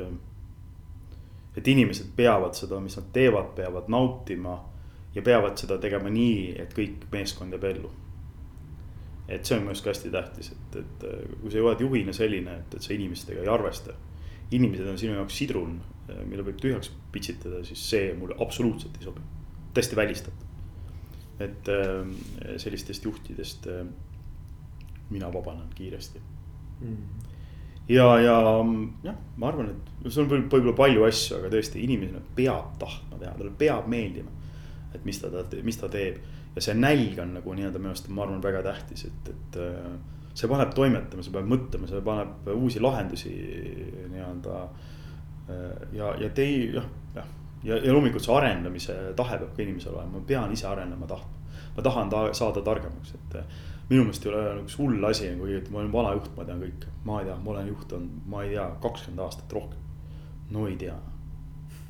[1.56, 4.56] et inimesed peavad seda, mis nad teevad, peavad nautima
[5.14, 7.90] ja peavad seda tegema nii, et kõik meeskond jääb ellu.
[9.28, 11.04] et see on minu arust ka hästi tähtis, et, et
[11.40, 13.92] kui sa oled juhina selline, et, et sa inimestega ei arvesta.
[14.50, 15.78] inimesed on sinu jaoks sidrun,
[16.28, 19.22] mille võib tühjaks pitsitada, siis see mulle absoluutselt ei sobi,
[19.74, 20.48] täiesti välistatud.
[21.40, 23.86] et äh, sellistest juhtidest äh,
[25.10, 26.20] mina vabanen kiiresti
[26.80, 26.96] mm.
[27.88, 28.36] ja, ja
[29.02, 33.34] jah, ma arvan, et see on võib-olla palju asju, aga tõesti inimene peab tahtma teha,
[33.38, 34.30] talle peab meeldima.
[34.94, 35.32] et mis ta,
[35.64, 36.20] mis ta teeb
[36.54, 39.60] ja see nälg on nagu nii-öelda minu arust, ma arvan, väga tähtis, et, et.
[39.60, 39.92] Äh,
[40.32, 43.32] see paneb toimetama, see paneb mõtlema, see paneb uusi lahendusi
[44.12, 44.62] nii-öelda.
[45.92, 47.26] Ja, ja tei-, jah, jah
[47.62, 51.38] ja, ja loomulikult see arendamise tahe peab ka inimesel olema, ma pean ise arenema tahtma.
[51.76, 53.36] ma tahan ta saada targemaks, et
[53.92, 56.60] minu meelest ei ole üks hull asi nagu, et ma olen vana juht, ma tean
[56.62, 59.80] kõike, ma ei tea, ma olen juht olnud, ma ei tea, kakskümmend aastat rohkem.
[60.52, 60.96] no ei tea,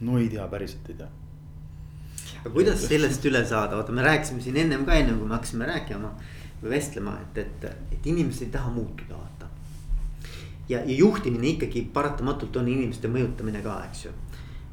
[0.06, 1.10] no ei tea, päriselt ei tea.
[2.42, 5.68] aga kuidas sellest üle saada, vaata, me rääkisime siin ennem ka, ennem kui me hakkasime
[5.68, 6.14] rääkima
[6.62, 7.68] või vestlema, et, et,
[7.98, 9.50] et inimesed ei taha muutuda, vaata.
[10.68, 14.16] ja, ja juhtimine ikkagi paratamatult on inimeste mõjutamine ka, eks ju.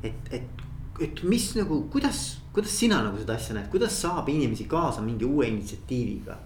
[0.04, 0.66] et, et,
[1.02, 5.28] et mis nagu, kuidas, kuidas sina nagu seda asja näed, kuidas saab inimesi kaasa mingi
[5.28, 6.38] uue initsiatiiviga?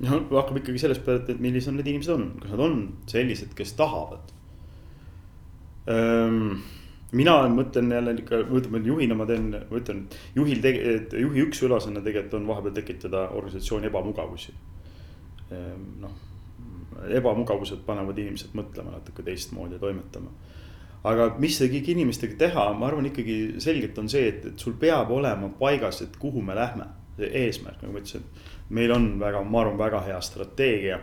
[0.00, 2.76] Noh, hakkab ikkagi sellest peale, et millised need inimesed on, kas nad on
[3.10, 4.30] sellised, kes tahavad?
[5.92, 6.62] Ähm,
[7.12, 11.60] mina mõtlen jälle ikka, ütleme juhina ma teen, ma ütlen, juhil tege-, et juhi üks
[11.66, 14.56] ülesanne tegelikult on vahepeal tekitada organisatsiooni ebamugavusi.
[15.50, 16.16] Ehm, noh,
[17.16, 20.30] ebamugavused panevad inimesed mõtlema natuke teistmoodi ja toimetama.
[21.04, 25.10] aga mis kõigi inimestega teha, ma arvan ikkagi selgelt on see, et, et sul peab
[25.10, 26.86] olema paigas, et kuhu me lähme,
[27.20, 28.24] eesmärk, nagu ma ütlesin
[28.70, 31.00] meil on väga, ma arvan, väga hea strateegia.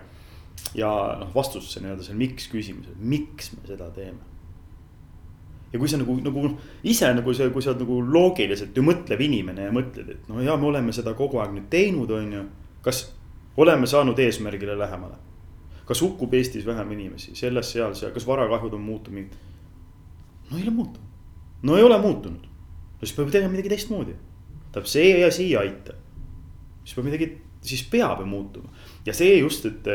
[0.75, 4.19] ja noh, vastus nii-öelda see miks küsimus, et miks me seda teeme.
[5.73, 8.83] ja kui sa nagu, nagu noh, ise nagu see, kui sa oled nagu loogiliselt ju
[8.83, 12.33] mõtlev inimene ja mõtled, et no ja me oleme seda kogu aeg nüüd teinud, on
[12.33, 12.43] ju.
[12.81, 13.07] kas
[13.57, 15.26] oleme saanud eesmärgile lähemale?
[15.88, 19.35] Kas hukkub Eestis vähem inimesi selles, seal, seal, kas varakahjud on muutunud?
[20.51, 21.09] no ei ole muutunud,
[21.63, 22.45] no ei ole muutunud.
[22.47, 24.15] no siis peab tegema midagi teistmoodi.
[24.71, 25.97] tähendab, see ja siia ei aita.
[26.83, 27.31] siis peab midagi
[27.61, 28.69] siis peab ju muutuma.
[29.05, 29.88] ja see just, et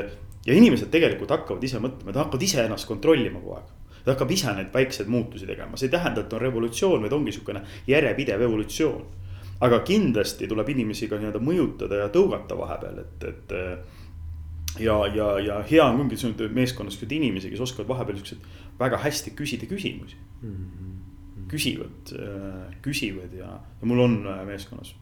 [0.47, 3.73] ja inimesed tegelikult hakkavad ise mõtlema, ta hakkavad ise ennast kontrollima kogu aeg.
[4.05, 7.35] ta hakkab ise neid väikseid muutusi tegema, see ei tähenda, et on revolutsioon, vaid ongi
[7.35, 9.05] sihukene järjepidev evolutsioon.
[9.63, 13.59] aga kindlasti tuleb inimesi ka nii-öelda mõjutada ja tõugata vahepeal, et, et.
[14.81, 16.17] Ja, ja, ja hea on ongi
[16.55, 18.47] meeskonnas ka inimesi, kes oskavad vahepeal siukseid
[18.79, 20.57] väga hästi küsida küsimusi mm.
[20.57, 21.47] -hmm.
[21.49, 22.15] küsivad,
[22.83, 24.95] küsivad ja, ja mul on meeskonnas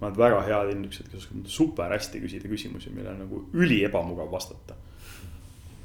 [0.00, 4.30] Nad on väga head inimesed, kes oskavad super hästi küsida küsimusi, millele nagu üli ebamugav
[4.32, 4.76] vastata.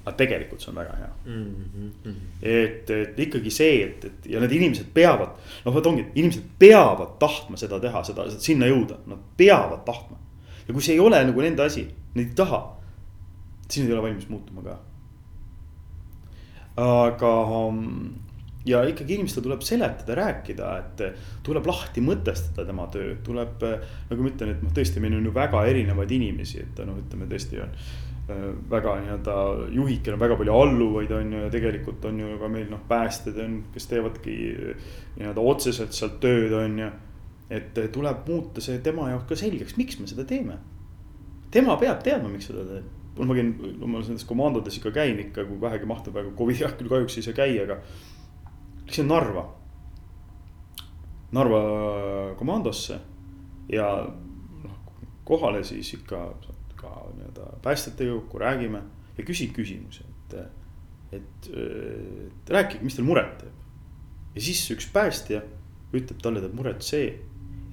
[0.04, 1.44] aga tegelikult see on väga hea mm.
[2.04, 2.16] -hmm.
[2.42, 7.14] et, et ikkagi see, et, et ja need inimesed peavad, noh, vot ongi, inimesed peavad
[7.20, 10.18] tahtma seda teha, seda, sinna jõuda, nad peavad tahtma.
[10.68, 12.60] ja kui see ei ole nagu nende asi, nad ei taha,
[13.74, 14.78] siis nad ei ole valmis muutuma ka.
[16.84, 17.34] aga
[18.66, 21.04] ja ikkagi inimestele tuleb seletada, rääkida, et
[21.44, 23.66] tuleb lahti mõtestada tema töö, tuleb.
[24.10, 27.28] nagu ma ütlen, et noh, tõesti, meil on ju väga erinevaid inimesi, et noh, ütleme
[27.32, 29.38] tõesti on äh, väga nii-öelda
[29.76, 32.84] juhid, kellel on väga palju alluvaid, on ju, ja tegelikult on ju ka meil noh,
[32.90, 34.38] päästjad on, kes teevadki
[35.20, 36.92] nii-öelda otseselt sealt tööd, on ju.
[37.54, 40.58] et tuleb muuta see tema jaoks ka selgeks, miks me seda teeme.
[41.52, 43.03] tema peab teadma, miks seda teeb.
[43.18, 43.54] Ma käin,
[43.86, 47.26] ma nendes komandodes ikka käin ikka, kui vähegi mahtub, aga Covidi ajal küll kahjuks ei
[47.28, 47.80] saa käia, aga
[48.86, 49.46] läksin Narva.
[51.34, 51.62] Narva
[52.38, 53.00] komandosse
[53.72, 53.88] ja
[54.64, 54.76] noh,
[55.26, 56.26] kohale siis ikka
[56.78, 58.84] ka nii-öelda päästjatega kokku räägime
[59.18, 60.38] ja küsin küsimusi, et,
[61.12, 63.60] et, et rääkige, mis teil muret teeb.
[64.36, 65.42] ja siis üks päästja
[65.94, 67.12] ütleb, talle teeb muret see,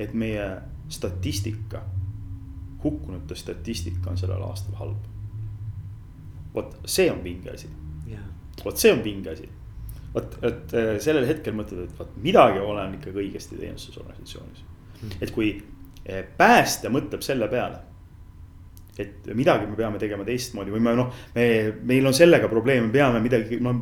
[0.01, 0.47] et meie
[0.93, 1.83] statistika,
[2.85, 5.09] hukkunute statistika on sellel aastal halb.
[6.55, 7.69] Vot see on vinge asi.
[8.65, 9.49] vot see on vinge asi
[10.15, 14.65] vot, et äh, sellel hetkel mõtled, et vot midagi olen ikkagi õigesti teinud selles organisatsioonis
[14.65, 15.21] mm..
[15.23, 17.81] et kui äh, päästja mõtleb selle peale.
[19.01, 21.45] et midagi me peame tegema teistmoodi või me noh, me,
[21.89, 23.79] meil on sellega probleem, me peame midagi, noh.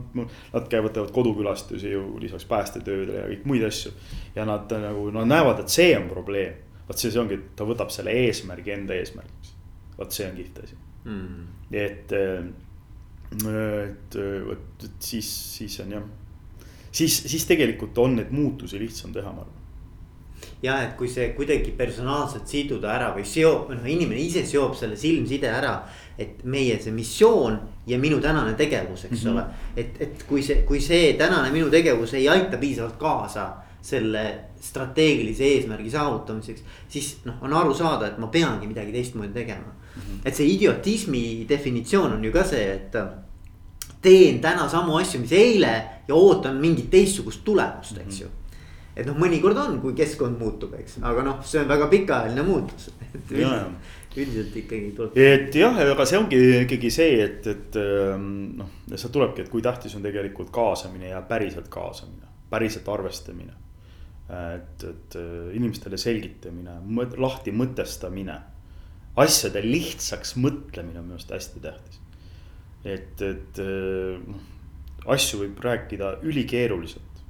[0.53, 3.93] Nad käivad, teevad kodukülastusi ju lisaks päästetöödele ja kõik muid asju.
[4.37, 6.61] ja nad nagu, nad näevad, et see on probleem.
[6.89, 9.57] vot see, see ongi, ta võtab selle eesmärgi enda eesmärgiks.
[9.99, 11.45] vot see on kihvt asi mm..
[11.73, 12.49] et äh,
[13.29, 15.29] et vot, et siis,
[15.59, 16.05] siis on jah,
[16.89, 19.59] siis, siis tegelikult on neid muutusi lihtsam teha, ma arvan
[20.63, 24.99] ja et kui see kuidagi personaalselt siduda ära või seob, noh inimene ise seob selle
[24.99, 25.81] silmside ära.
[26.19, 29.33] et meie see missioon ja minu tänane tegevus, eks mm -hmm.
[29.33, 29.45] ole.
[29.77, 35.45] et, et kui see, kui see tänane minu tegevus ei aita piisavalt kaasa selle strateegilise
[35.45, 36.63] eesmärgi saavutamiseks.
[36.89, 39.75] siis noh, on aru saada, et ma peangi midagi teistmoodi tegema.
[40.25, 42.99] Et see idiotismi definitsioon on ju ka see, et
[44.03, 45.73] teen täna samu asju, mis eile
[46.09, 48.31] ja ootan mingit teistsugust tulemust, eks ju.
[48.99, 52.91] et noh, mõnikord on, kui keskkond muutub, eks, aga noh, see on väga pikaajaline muutus
[54.19, 55.19] üldiselt ikkagi tuleb.
[55.23, 58.29] et jah, aga see ongi ikkagi see, et, et ähm,
[58.59, 63.55] noh, sealt tulebki, et kui tähtis on tegelikult kaasamine ja päriselt kaasamine, päriselt arvestamine.
[64.29, 66.79] et, et äh, inimestele selgitamine,
[67.17, 68.37] lahti mõtestamine
[69.23, 72.01] asjade lihtsaks mõtlemine on minu arust hästi tähtis.
[72.85, 73.61] et, et
[74.25, 74.41] noh,
[75.15, 77.23] asju võib rääkida ülikeeruliselt.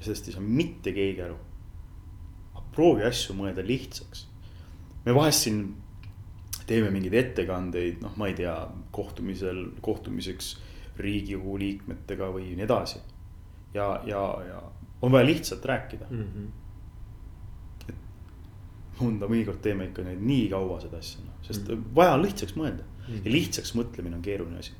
[0.00, 1.36] sellest ei saa mitte keegi aru.
[2.72, 4.26] proovi asju mõelda lihtsaks.
[5.04, 5.62] me vahest siin
[6.66, 8.54] teeme mingeid ettekandeid, noh, ma ei tea,
[8.94, 10.52] kohtumisel, kohtumiseks
[11.00, 13.00] riigikogu liikmetega või nii edasi.
[13.74, 14.62] ja, ja, ja
[15.02, 16.24] on vaja lihtsalt rääkida mm.
[16.24, 16.59] -hmm
[19.00, 21.96] mõnda mõnikord teeme ikka neid nii kaua seda asja, noh, sest mm -hmm.
[21.96, 23.08] vaja on lihtsaks mõelda mm.
[23.08, 23.24] -hmm.
[23.24, 24.72] ja lihtsaks mõtlemine on keeruline asi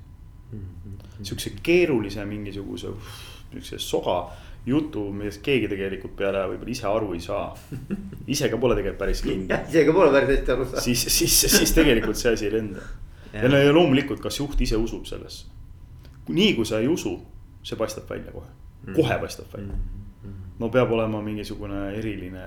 [0.53, 0.59] mm.
[0.61, 1.09] -hmm.
[1.23, 2.89] Siukse keerulise mingisuguse,
[3.53, 4.31] siukse soga
[4.67, 7.47] jutu, millest keegi tegelikult peale võib-olla ise aru ei saa.
[8.35, 9.65] ise ka pole tegelikult päris kindel.
[9.69, 10.85] ise ka pole päris hästi aru saanud.
[10.85, 12.85] siis, siis, siis tegelikult see asi ei lenda.
[13.33, 15.47] ja no ja loomulikult, kas juht ise usub sellesse.
[16.29, 17.17] nii kui sa ei usu,
[17.63, 18.53] see paistab välja kohe,
[18.97, 19.79] kohe paistab välja.
[20.59, 22.45] no peab olema mingisugune eriline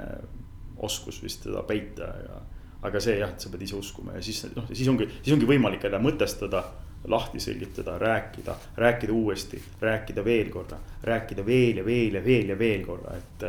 [0.78, 2.40] oskus vist seda peita ja.
[2.84, 5.50] aga see jah, et sa pead ise uskuma ja siis noh, siis ongi, siis ongi
[5.50, 6.64] võimalik jälle mõtestada,
[7.08, 12.60] lahti selgitada, rääkida, rääkida uuesti, rääkida veel korra, rääkida veel ja veel ja veel ja
[12.60, 13.48] veel korra, et.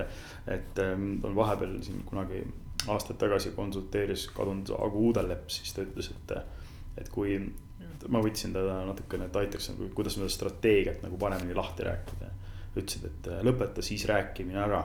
[0.50, 2.42] et ähm, on vahepeal siin kunagi
[2.92, 6.34] aastaid tagasi konsulteeris kadunud Agu Uudellepp, siis ta ütles, et,
[7.00, 7.38] et kui
[8.12, 12.32] ma võtsin teda natukene, et aitaks nagu, kuidas seda strateegiat nagu paremini lahti rääkida.
[12.74, 14.82] ütlesid, et lõpeta siis rääkimine ära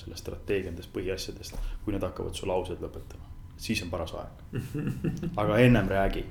[0.00, 3.32] selle strateegia nendest põhiasjadest, kui nad hakkavad su laused lõpetama.
[3.56, 4.42] siis on paras aeg.
[5.42, 6.24] aga ennem räägi.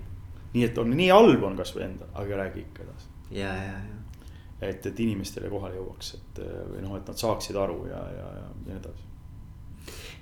[0.53, 3.11] nii et on, nii halb on kasvõi endal, aga räägi ikka edasi.
[3.31, 4.29] ja, ja, ja.
[4.69, 8.47] et, et inimestele kohale jõuaks, et või noh, et nad saaksid aru ja, ja, ja,
[8.67, 9.11] nii edasi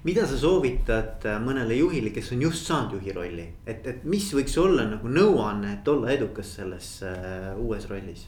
[0.03, 4.55] mida sa soovitad mõnele juhile, kes on just saanud juhi rolli, et, et mis võiks
[4.59, 8.27] olla nagu nõuanne, et olla edukas selles uh, uues rollis?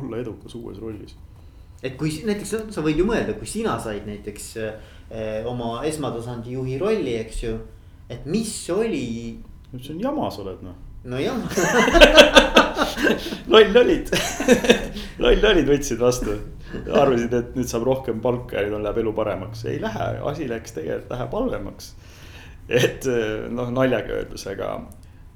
[0.00, 1.16] Olla edukas uues rollis.
[1.82, 6.78] et kui näiteks sa võid ju mõelda, kui sina said näiteks äh, oma esmatasandi juhi
[6.80, 7.56] rolli, eks ju,
[8.10, 9.38] et mis oli.
[9.78, 10.78] see on jama, sa oled noh.
[11.04, 11.48] no jama
[13.52, 14.12] loll olid
[15.24, 16.38] loll olid, võtsid vastu.
[16.72, 20.48] arvasid, et nüüd saab rohkem palka ja nüüd on, läheb elu paremaks, ei lähe, asi
[20.48, 21.92] läks tegelikult, läheb halvemaks.
[22.68, 23.08] et
[23.52, 24.76] noh, naljaga öeldes, aga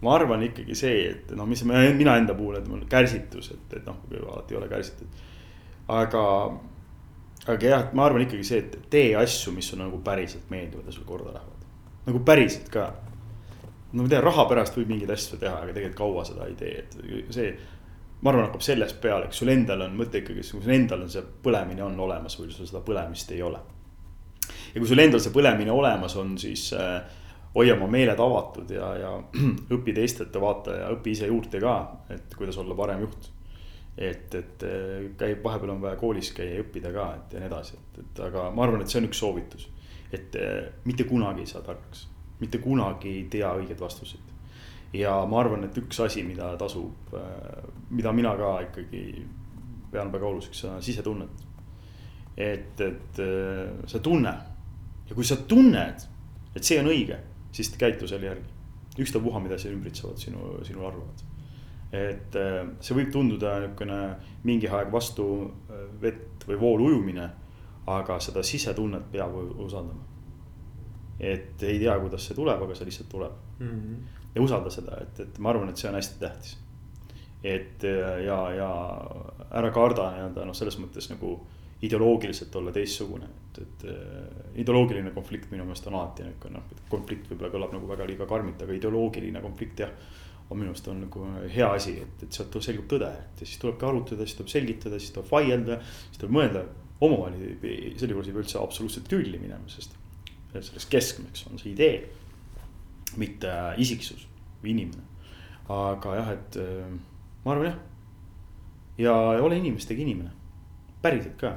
[0.02, 3.86] ma arvan ikkagi see, et noh, mis mina enda puhul, et mul kärsitus, et, et
[3.88, 5.22] noh, alati ei ole kärsitud.
[5.88, 6.24] aga,
[7.46, 10.92] aga jah, ma arvan ikkagi see, et tee asju, mis sulle nagu päriselt meeldivad ja
[10.92, 11.64] sul korda lähevad.
[12.06, 12.90] nagu päriselt ka.
[13.92, 16.84] no ma tean, raha pärast võib mingeid asju teha, aga tegelikult kaua seda ei tee,
[16.84, 17.54] et see.
[18.20, 21.12] ma arvan, hakkab sellest peale, eks sul endal on mõte ikkagi, kui sul endal on
[21.12, 23.64] see põlemine on olemas või sul seda põlemist ei ole.
[24.74, 27.00] ja kui sul endal see põlemine olemas on, siis äh,
[27.56, 29.12] hoia oma meeled avatud ja, ja
[29.76, 31.76] õpi teistelt ja vaata ja õpi ise juurde ka,
[32.12, 33.30] et kuidas olla parem juht.
[33.96, 37.48] et, et eh, käib, vahepeal on vaja koolis käia ja õppida ka, et ja nii
[37.48, 39.70] edasi, et, et aga ma arvan, et see on üks soovitus.
[40.12, 42.06] et eh, mitte kunagi ei saa targaks,
[42.40, 44.34] mitte kunagi ei tea õigeid vastuseid.
[44.92, 49.06] ja ma arvan, et üks asi, mida tasub, eh, mida mina ka ikkagi
[49.90, 51.46] pean väga oluliseks, on sisetunnet.
[52.36, 53.22] et, et
[53.88, 54.34] see tunne
[55.08, 56.04] ja kui sa tunned,
[56.52, 57.16] et see on õige
[57.56, 58.52] siis käitu selle järgi.
[58.98, 61.24] ükstapuha, mida see ümbritsevad sinu, sinul arvavad.
[61.92, 63.98] et äh, see võib tunduda niisugune
[64.44, 67.28] mingi aeg vastu äh, vett või voolu ujumine,
[67.86, 70.02] aga seda sisetunnet peab usaldama.
[71.20, 73.68] et ei tea, kuidas see tuleb, aga see lihtsalt tuleb mm.
[73.68, 74.22] -hmm.
[74.34, 76.58] ja usalda seda, et, et ma arvan, et see on hästi tähtis.
[77.44, 78.70] et äh, ja, ja
[79.50, 81.38] ära karda nii-öelda noh, selles mõttes nagu
[81.86, 87.28] ideoloogiliselt olla teistsugune, et, et äh, ideoloogiline konflikt minu meelest on alati niisugune noh, konflikt
[87.30, 89.92] võib-olla kõlab nagu väga liiga karmilt, aga ideoloogiline konflikt jah.
[90.50, 93.88] on minu meelest on nagu hea asi, et, et sealt selgub tõde, et siis tulebki
[93.88, 95.80] arutada, siis tuleb selgitada, siis tuleb vaielda.
[96.10, 96.62] siis tuleb mõelda,
[97.00, 99.98] omavahel ei pea, sel juhul ei pea üldse absoluutselt tülli minema, sest
[100.54, 102.06] selles keskmeks on see idee.
[103.16, 104.26] mitte isiksus
[104.62, 105.04] või inimene,
[105.72, 106.88] aga jah, et äh,
[107.44, 107.78] ma arvan jah.
[108.98, 109.14] ja
[109.44, 110.36] ole inimestega inimene
[111.06, 111.54] päriselt ka.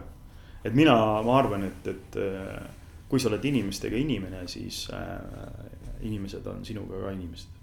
[0.64, 0.96] Et mina,
[1.26, 2.60] ma arvan, et, et äh,
[3.10, 5.70] kui sa oled inimestega inimene, siis äh,
[6.06, 7.58] inimesed on sinuga ka inimesed.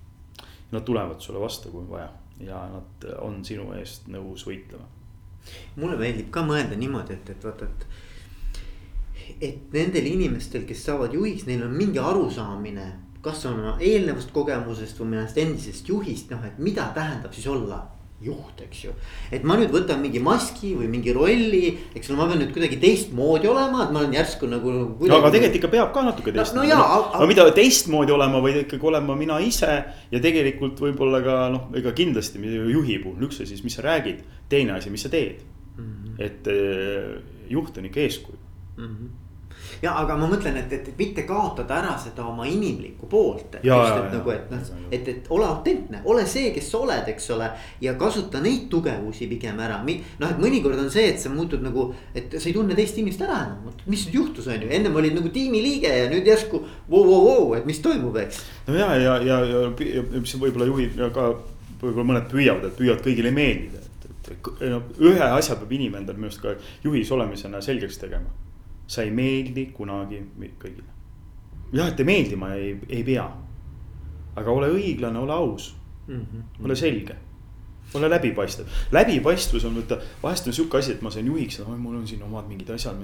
[0.73, 2.09] Nad tulevad sulle vastu, kui on vaja
[2.41, 4.85] ja nad on sinu eest nõus võitlema.
[5.77, 7.87] mulle meeldib ka mõelda niimoodi, et, et vaata, et.
[9.41, 12.87] et nendel inimestel, kes saavad juhiks, neil on mingi arusaamine,
[13.23, 17.85] kas on eelnevast kogemusest või mõnest endisest juhist, noh, et mida tähendab siis olla
[18.23, 18.93] juht, eks ju.
[19.35, 22.79] et ma nüüd võtan mingi maski või mingi rolli, eks ole, ma pean nüüd kuidagi
[22.81, 25.11] teistmoodi olema, et ma olen järsku nagu kuidagi....
[25.13, 26.87] no aga tegelikult ikka peab ka natuke teistmoodi no, no.
[26.87, 29.75] Aga, aga mida teistmoodi olema, vaid ikkagi olema mina ise
[30.15, 32.41] ja tegelikult võib-olla ka noh, ega kindlasti
[32.73, 35.45] juhi puhul üks asi, mis sa räägid, teine asi, mis sa teed
[35.77, 35.85] mm.
[35.85, 36.17] -hmm.
[36.25, 37.13] et eh,
[37.53, 38.41] juht on ikka eeskuju
[38.79, 38.89] mm.
[38.89, 39.26] -hmm
[39.83, 43.59] ja aga ma mõtlen, et, et mitte kaotada ära seda oma inimlikku poolt.
[43.63, 47.11] Ja, just, et nagu, et noh, et, et ole autentne, ole see, kes sa oled,
[47.13, 47.51] eks ole.
[47.81, 51.89] ja kasuta neid tugevusi pigem ära, noh, et mõnikord on see, et sa muutud nagu,
[52.15, 53.75] et sa ei tunne teist inimest ära enam.
[53.87, 57.51] mis nüüd juhtus, on ju, ennem olid nagu tiimiliige ja nüüd järsku vau, vau, vau,
[57.59, 58.43] et mis toimub, eks.
[58.67, 59.61] no ja, ja, ja, ja,
[59.99, 61.31] ja mis võib-olla juhid ja ka
[61.81, 66.21] võib-olla mõned püüavad, et püüavad kõigile meeldida, et, et no ühe asja peab inimene endale
[66.21, 68.33] minu arust ka juhis olemisena selgeks tegema.
[68.87, 70.91] Sa ei meeldi kunagi kõigile.
[71.73, 73.29] jah, et meeldima ei, ei pea.
[74.37, 75.75] aga ole õiglane, ole aus
[76.07, 76.65] mm, -hmm.
[76.65, 77.17] ole selge
[77.95, 82.07] ole läbipaistev, läbipaistvus on vaata, vahest on sihuke asi, et ma sain juhiks, mul on
[82.09, 82.99] siin omad mingid asjad,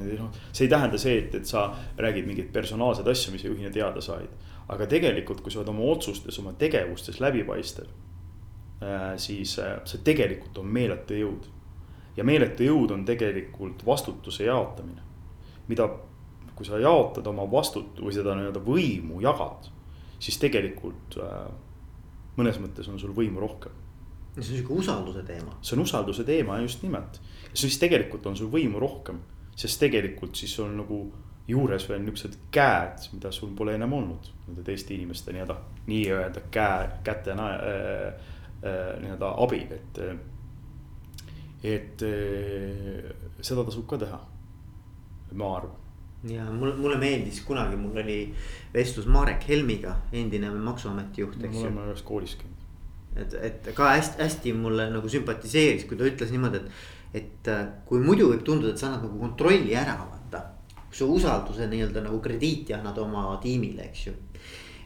[0.53, 1.69] see ei tähenda see, et, et sa
[1.99, 4.29] räägid mingeid personaalseid asju, mis juhina teada said.
[4.69, 7.87] aga tegelikult, kui sa oled oma otsustes, oma tegevustes läbipaistev.
[9.17, 9.55] siis
[9.85, 11.49] see tegelikult on meeletu jõud.
[12.17, 15.12] ja meeletu jõud on tegelikult vastutuse jaotamine.
[15.73, 15.89] Mida,
[16.55, 19.71] kui sa jaotad oma vastut- või seda nii-öelda võimu jagad,
[20.23, 21.19] siis tegelikult
[22.37, 23.81] mõnes mõttes on sul võimu rohkem
[24.33, 25.57] see on sihuke usalduse teema.
[25.63, 27.21] see on usalduse teema just nimelt.
[27.55, 29.21] siis tegelikult on sul võimu rohkem,
[29.57, 31.03] sest tegelikult siis on nagu
[31.49, 34.31] juures veel niuksed käed, mida sul pole enam olnud.
[34.47, 35.57] Nende teiste inimeste nii-öelda,
[35.87, 37.49] nii-öelda käe, käte äh,
[38.63, 40.03] äh, nii-öelda abil, et.
[41.63, 43.11] et äh,
[43.43, 44.21] seda tasub ka teha,
[45.39, 45.79] ma arvan
[46.29, 48.19] ja mulle, mulle meeldis kunagi, mul oli
[48.75, 51.63] vestlus Marek Helmiga, endine maksuameti juht, eks ju.
[51.63, 52.63] me oleme ühes koolis käinud
[53.17, 57.53] et, et ka hästi-hästi mulle nagu sümpatiseeris, kui ta ütles niimoodi, et, et
[57.89, 60.43] kui muidu võib tunduda, et sa annad nagu kontrolli ära, vaata.
[60.93, 64.13] sa usalduse nii-öelda nagu krediiti annad oma tiimile, eks ju.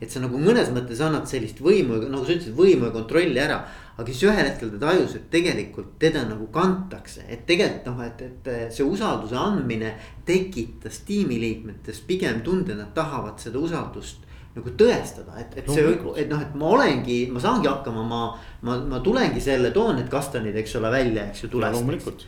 [0.01, 3.63] et sa nagu mõnes mõttes annad sellist võimu, nagu sa ütlesid, võimu ja kontrolli ära.
[3.97, 8.23] Aga siis ühel hetkel ta tajus, et tegelikult teda nagu kantakse, et tegelikult noh, et,
[8.27, 9.95] et see usalduse andmine
[10.29, 14.27] tekitas tiimiliikmetes pigem tunde, nad tahavad seda usaldust
[14.57, 15.85] nagu tõestada, et, et see,
[16.17, 18.21] et noh, et ma olengi, ma saangi hakkama, ma,
[18.65, 21.77] ma, ma tulengi selle, toon need kastanid, eks ole, välja, eks ju, tulest.
[21.77, 22.25] loomulikult,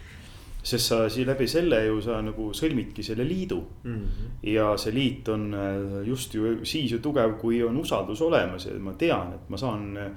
[0.69, 3.95] sest sa siin läbi selle ju sa nagu sõlmidki selle liidu mm.
[3.95, 4.33] -hmm.
[4.51, 8.75] ja see liit on äh, just ju siis ju tugev, kui on usaldus olemas ja
[8.79, 10.11] ma tean, et ma saan äh,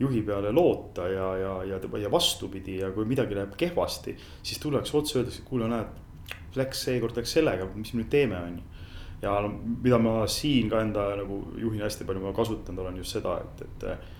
[0.00, 4.96] juhi peale loota ja, ja, ja, ja vastupidi ja kui midagi läheb kehvasti, siis tullakse
[4.96, 8.78] otse, öeldakse, kuule, näed, läks seekord läks sellega, mis me nüüd teeme, on ju
[9.22, 9.32] ja
[9.82, 14.14] mida ma siin ka enda nagu juhina hästi palju kasutanud olen just seda, et, et.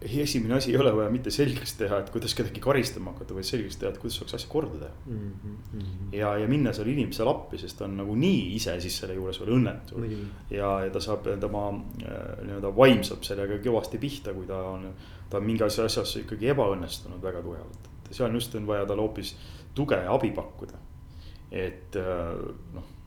[0.00, 3.78] Esimene asi ei ole vaja mitte selgeks teha, et kuidas kedagi karistama hakata, vaid selgeks
[3.80, 5.30] teha, et kuidas saaks asja korda teha mm.
[5.42, 6.12] -hmm.
[6.14, 9.54] ja, ja minna selle inimesele appi, sest ta on nagunii ise siis selle juures veel
[9.58, 10.02] õnnetu.
[10.50, 14.86] ja, ja ta saab, tema äh, nii-öelda vaim saab sellega kõvasti pihta, kui ta on,
[15.30, 17.90] ta on mingis asjas ikkagi ebaõnnestunud väga tugevalt.
[18.10, 19.36] seal just on vaja talle hoopis
[19.74, 20.78] tuge ja abi pakkuda.
[21.50, 22.97] et äh, noh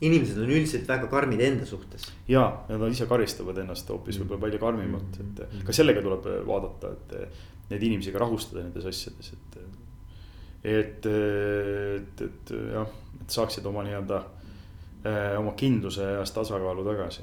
[0.00, 2.08] inimesed on üldiselt väga karmid enda suhtes.
[2.28, 4.24] ja, nad ise karistavad ennast hoopis mm.
[4.24, 5.62] võib-olla palju karmimalt, et mm.
[5.66, 9.60] ka sellega tuleb vaadata, et neid inimesi ka rahustada nendes asjades, et.
[10.64, 14.24] et, et, et jah, et saaksid oma nii-öelda
[15.40, 17.22] oma kindluse ja tasakaalu tagasi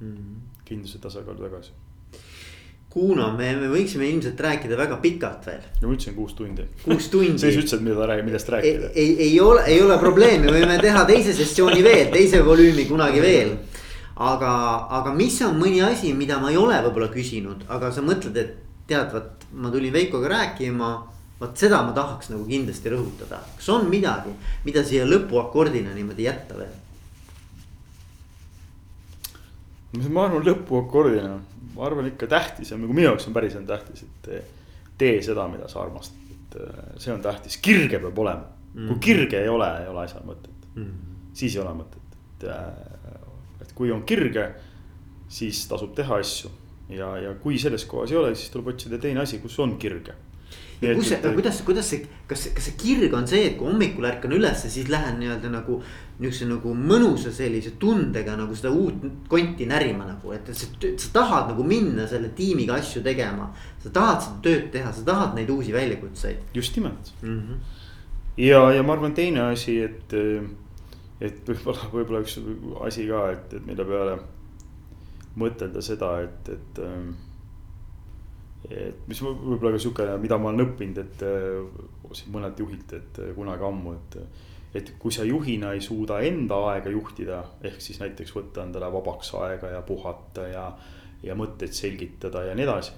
[0.00, 1.76] mm., kindluse tasakaalu tagasi
[2.92, 5.60] Kuno, me, me võiksime ilmselt rääkida väga pikalt veel.
[5.80, 6.66] no ma ütlesin kuus tundi.
[6.82, 7.38] kuus tundi.
[7.40, 8.90] sa ise ütlesid, mida millest rääkida.
[8.92, 13.54] ei, ei ole, ei ole probleemi, võime teha teise sessiooni veel, teise volüümi kunagi veel.
[14.20, 14.50] aga,
[14.98, 18.58] aga mis on mõni asi, mida ma ei ole võib-olla küsinud, aga sa mõtled, et
[18.90, 20.90] tead, vot ma tulin Veikoga rääkima.
[21.40, 24.34] vot seda ma tahaks nagu kindlasti rõhutada, kas on midagi,
[24.66, 26.76] mida siia lõpuakordina niimoodi jätta veel?
[30.12, 31.32] ma arvan lõpuakordina
[31.76, 34.50] ma arvan ikka tähtis on, nagu minu jaoks on päriselt tähtis, et
[34.98, 38.80] tee seda, mida sa armastad, et äh, see on tähtis, kirge peab olema mm.
[38.80, 38.88] -hmm.
[38.88, 41.30] kui kirge ei ole, ei ole asjal mõtet mm, -hmm.
[41.32, 44.50] siis ei ole mõtet, et, äh, et kui on kirge,
[45.28, 46.50] siis tasub teha asju.
[46.88, 50.12] ja, ja kui selles kohas ei ole, siis tuleb otsida teine asi, kus on kirge
[50.12, 50.31] ja
[50.82, 54.34] kus see, kuidas, kuidas see, kas, kas see kirg on see, et kui hommikul ärkan
[54.34, 55.82] ülesse, siis lähen nii-öelda nagu.
[56.22, 59.00] Niisuguse nagu mõnusa sellise tundega nagu seda uut
[59.32, 60.68] konti närima nagu, et sa,
[61.00, 63.48] sa tahad nagu minna selle tiimiga asju tegema.
[63.82, 66.44] sa tahad seda tööd teha, sa tahad neid uusi väljakutseid.
[66.54, 67.40] just nimelt mm.
[67.40, 67.56] -hmm.
[68.36, 70.14] ja, ja ma arvan, teine asi, et,
[71.20, 72.38] et võib-olla, võib-olla üks
[72.86, 74.18] asi ka, et, et mille peale
[75.36, 76.82] mõtelda seda, et, et
[78.70, 83.20] et mis võib-olla ka sihuke, mida ma olen õppinud, et äh, siin mõnelt juhilt, et
[83.22, 84.18] äh, kunagi ammu, et.
[84.78, 89.34] et kui sa juhina ei suuda enda aega juhtida, ehk siis näiteks võtta endale vabaks
[89.42, 90.66] aega ja puhata ja.
[91.22, 92.92] ja mõtteid selgitada ja nii edasi.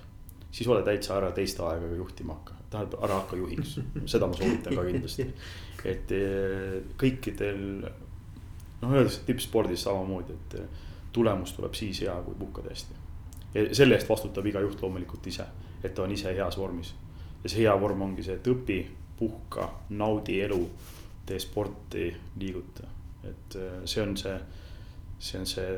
[0.55, 4.77] siis ole täitsa ära teiste aegaga juhtima hakka, tähendab ära hakka juhiks, seda ma soovitan
[4.77, 5.27] ka kindlasti.
[5.95, 10.61] et äh, kõikidel noh, öeldakse tippspordis samamoodi, et
[11.15, 13.04] tulemus tuleb siis hea, kui puhkad hästi.
[13.73, 15.47] Selle eest vastutab iga juht loomulikult ise,
[15.85, 16.95] et ta on ise heas vormis.
[17.45, 18.79] ja see hea vorm ongi see, et õpi,
[19.19, 20.61] puhka, naudi elu,
[21.27, 22.09] tee sporti,
[22.41, 22.89] liiguta.
[23.25, 24.39] et see on see,
[25.19, 25.69] see on see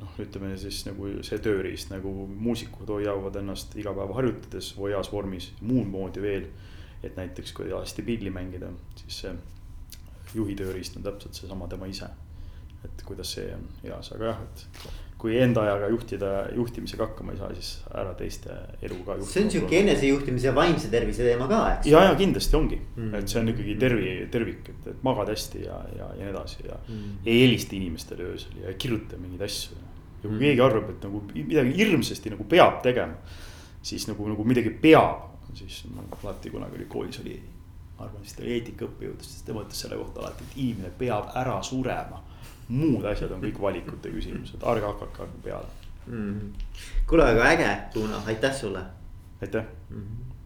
[0.00, 5.52] noh, ütleme siis nagu see tööriist nagu muusikud hoiavad ennast iga päev harjutades heas vormis,
[5.60, 6.48] muud moodi veel.
[7.02, 9.34] et näiteks kui hästi pilli mängida, siis see
[10.34, 12.08] juhi tööriist on täpselt seesama tema ise.
[12.84, 14.88] et kuidas see on heas, aga jah, et
[15.18, 18.54] kui enda ajaga juhtida, juhtimisega hakkama ei saa, siis ära teiste
[18.86, 19.16] elu ka.
[19.26, 21.90] see on sihuke enesejuhtimise vaimse tervise teema ka, eks.
[21.90, 23.18] ja, ja kindlasti ongi mm, -hmm.
[23.18, 26.64] et see on ikkagi tervi, tervik, et, et magad hästi ja, ja, ja nii edasi
[26.68, 26.94] ja mm.
[26.94, 27.26] -hmm.
[27.26, 29.76] ei helista inimestele öösel ja ei kirjuta mingeid asju.
[29.76, 30.40] ja kui mm -hmm.
[30.40, 33.14] keegi arvab, et nagu midagi hirmsasti nagu peab tegema,
[33.82, 37.40] siis nagu, nagu midagi peab, siis ma alati kunagi oli koolis oli
[37.98, 41.32] ma arvan, siis ta oli eetikaõppejõud, sest tema ütles selle kohta alati, et inimene peab
[41.34, 42.22] ära surema.
[42.68, 45.76] Muud asjad on kõik valikute küsimused, ärge hakake peale.
[46.06, 46.52] Mm
[47.06, 48.82] kuule, aga äge, Tuuna, aitäh sulle.
[49.42, 49.64] aitäh.
[49.90, 50.02] Mm.
[50.02, 50.37] -hmm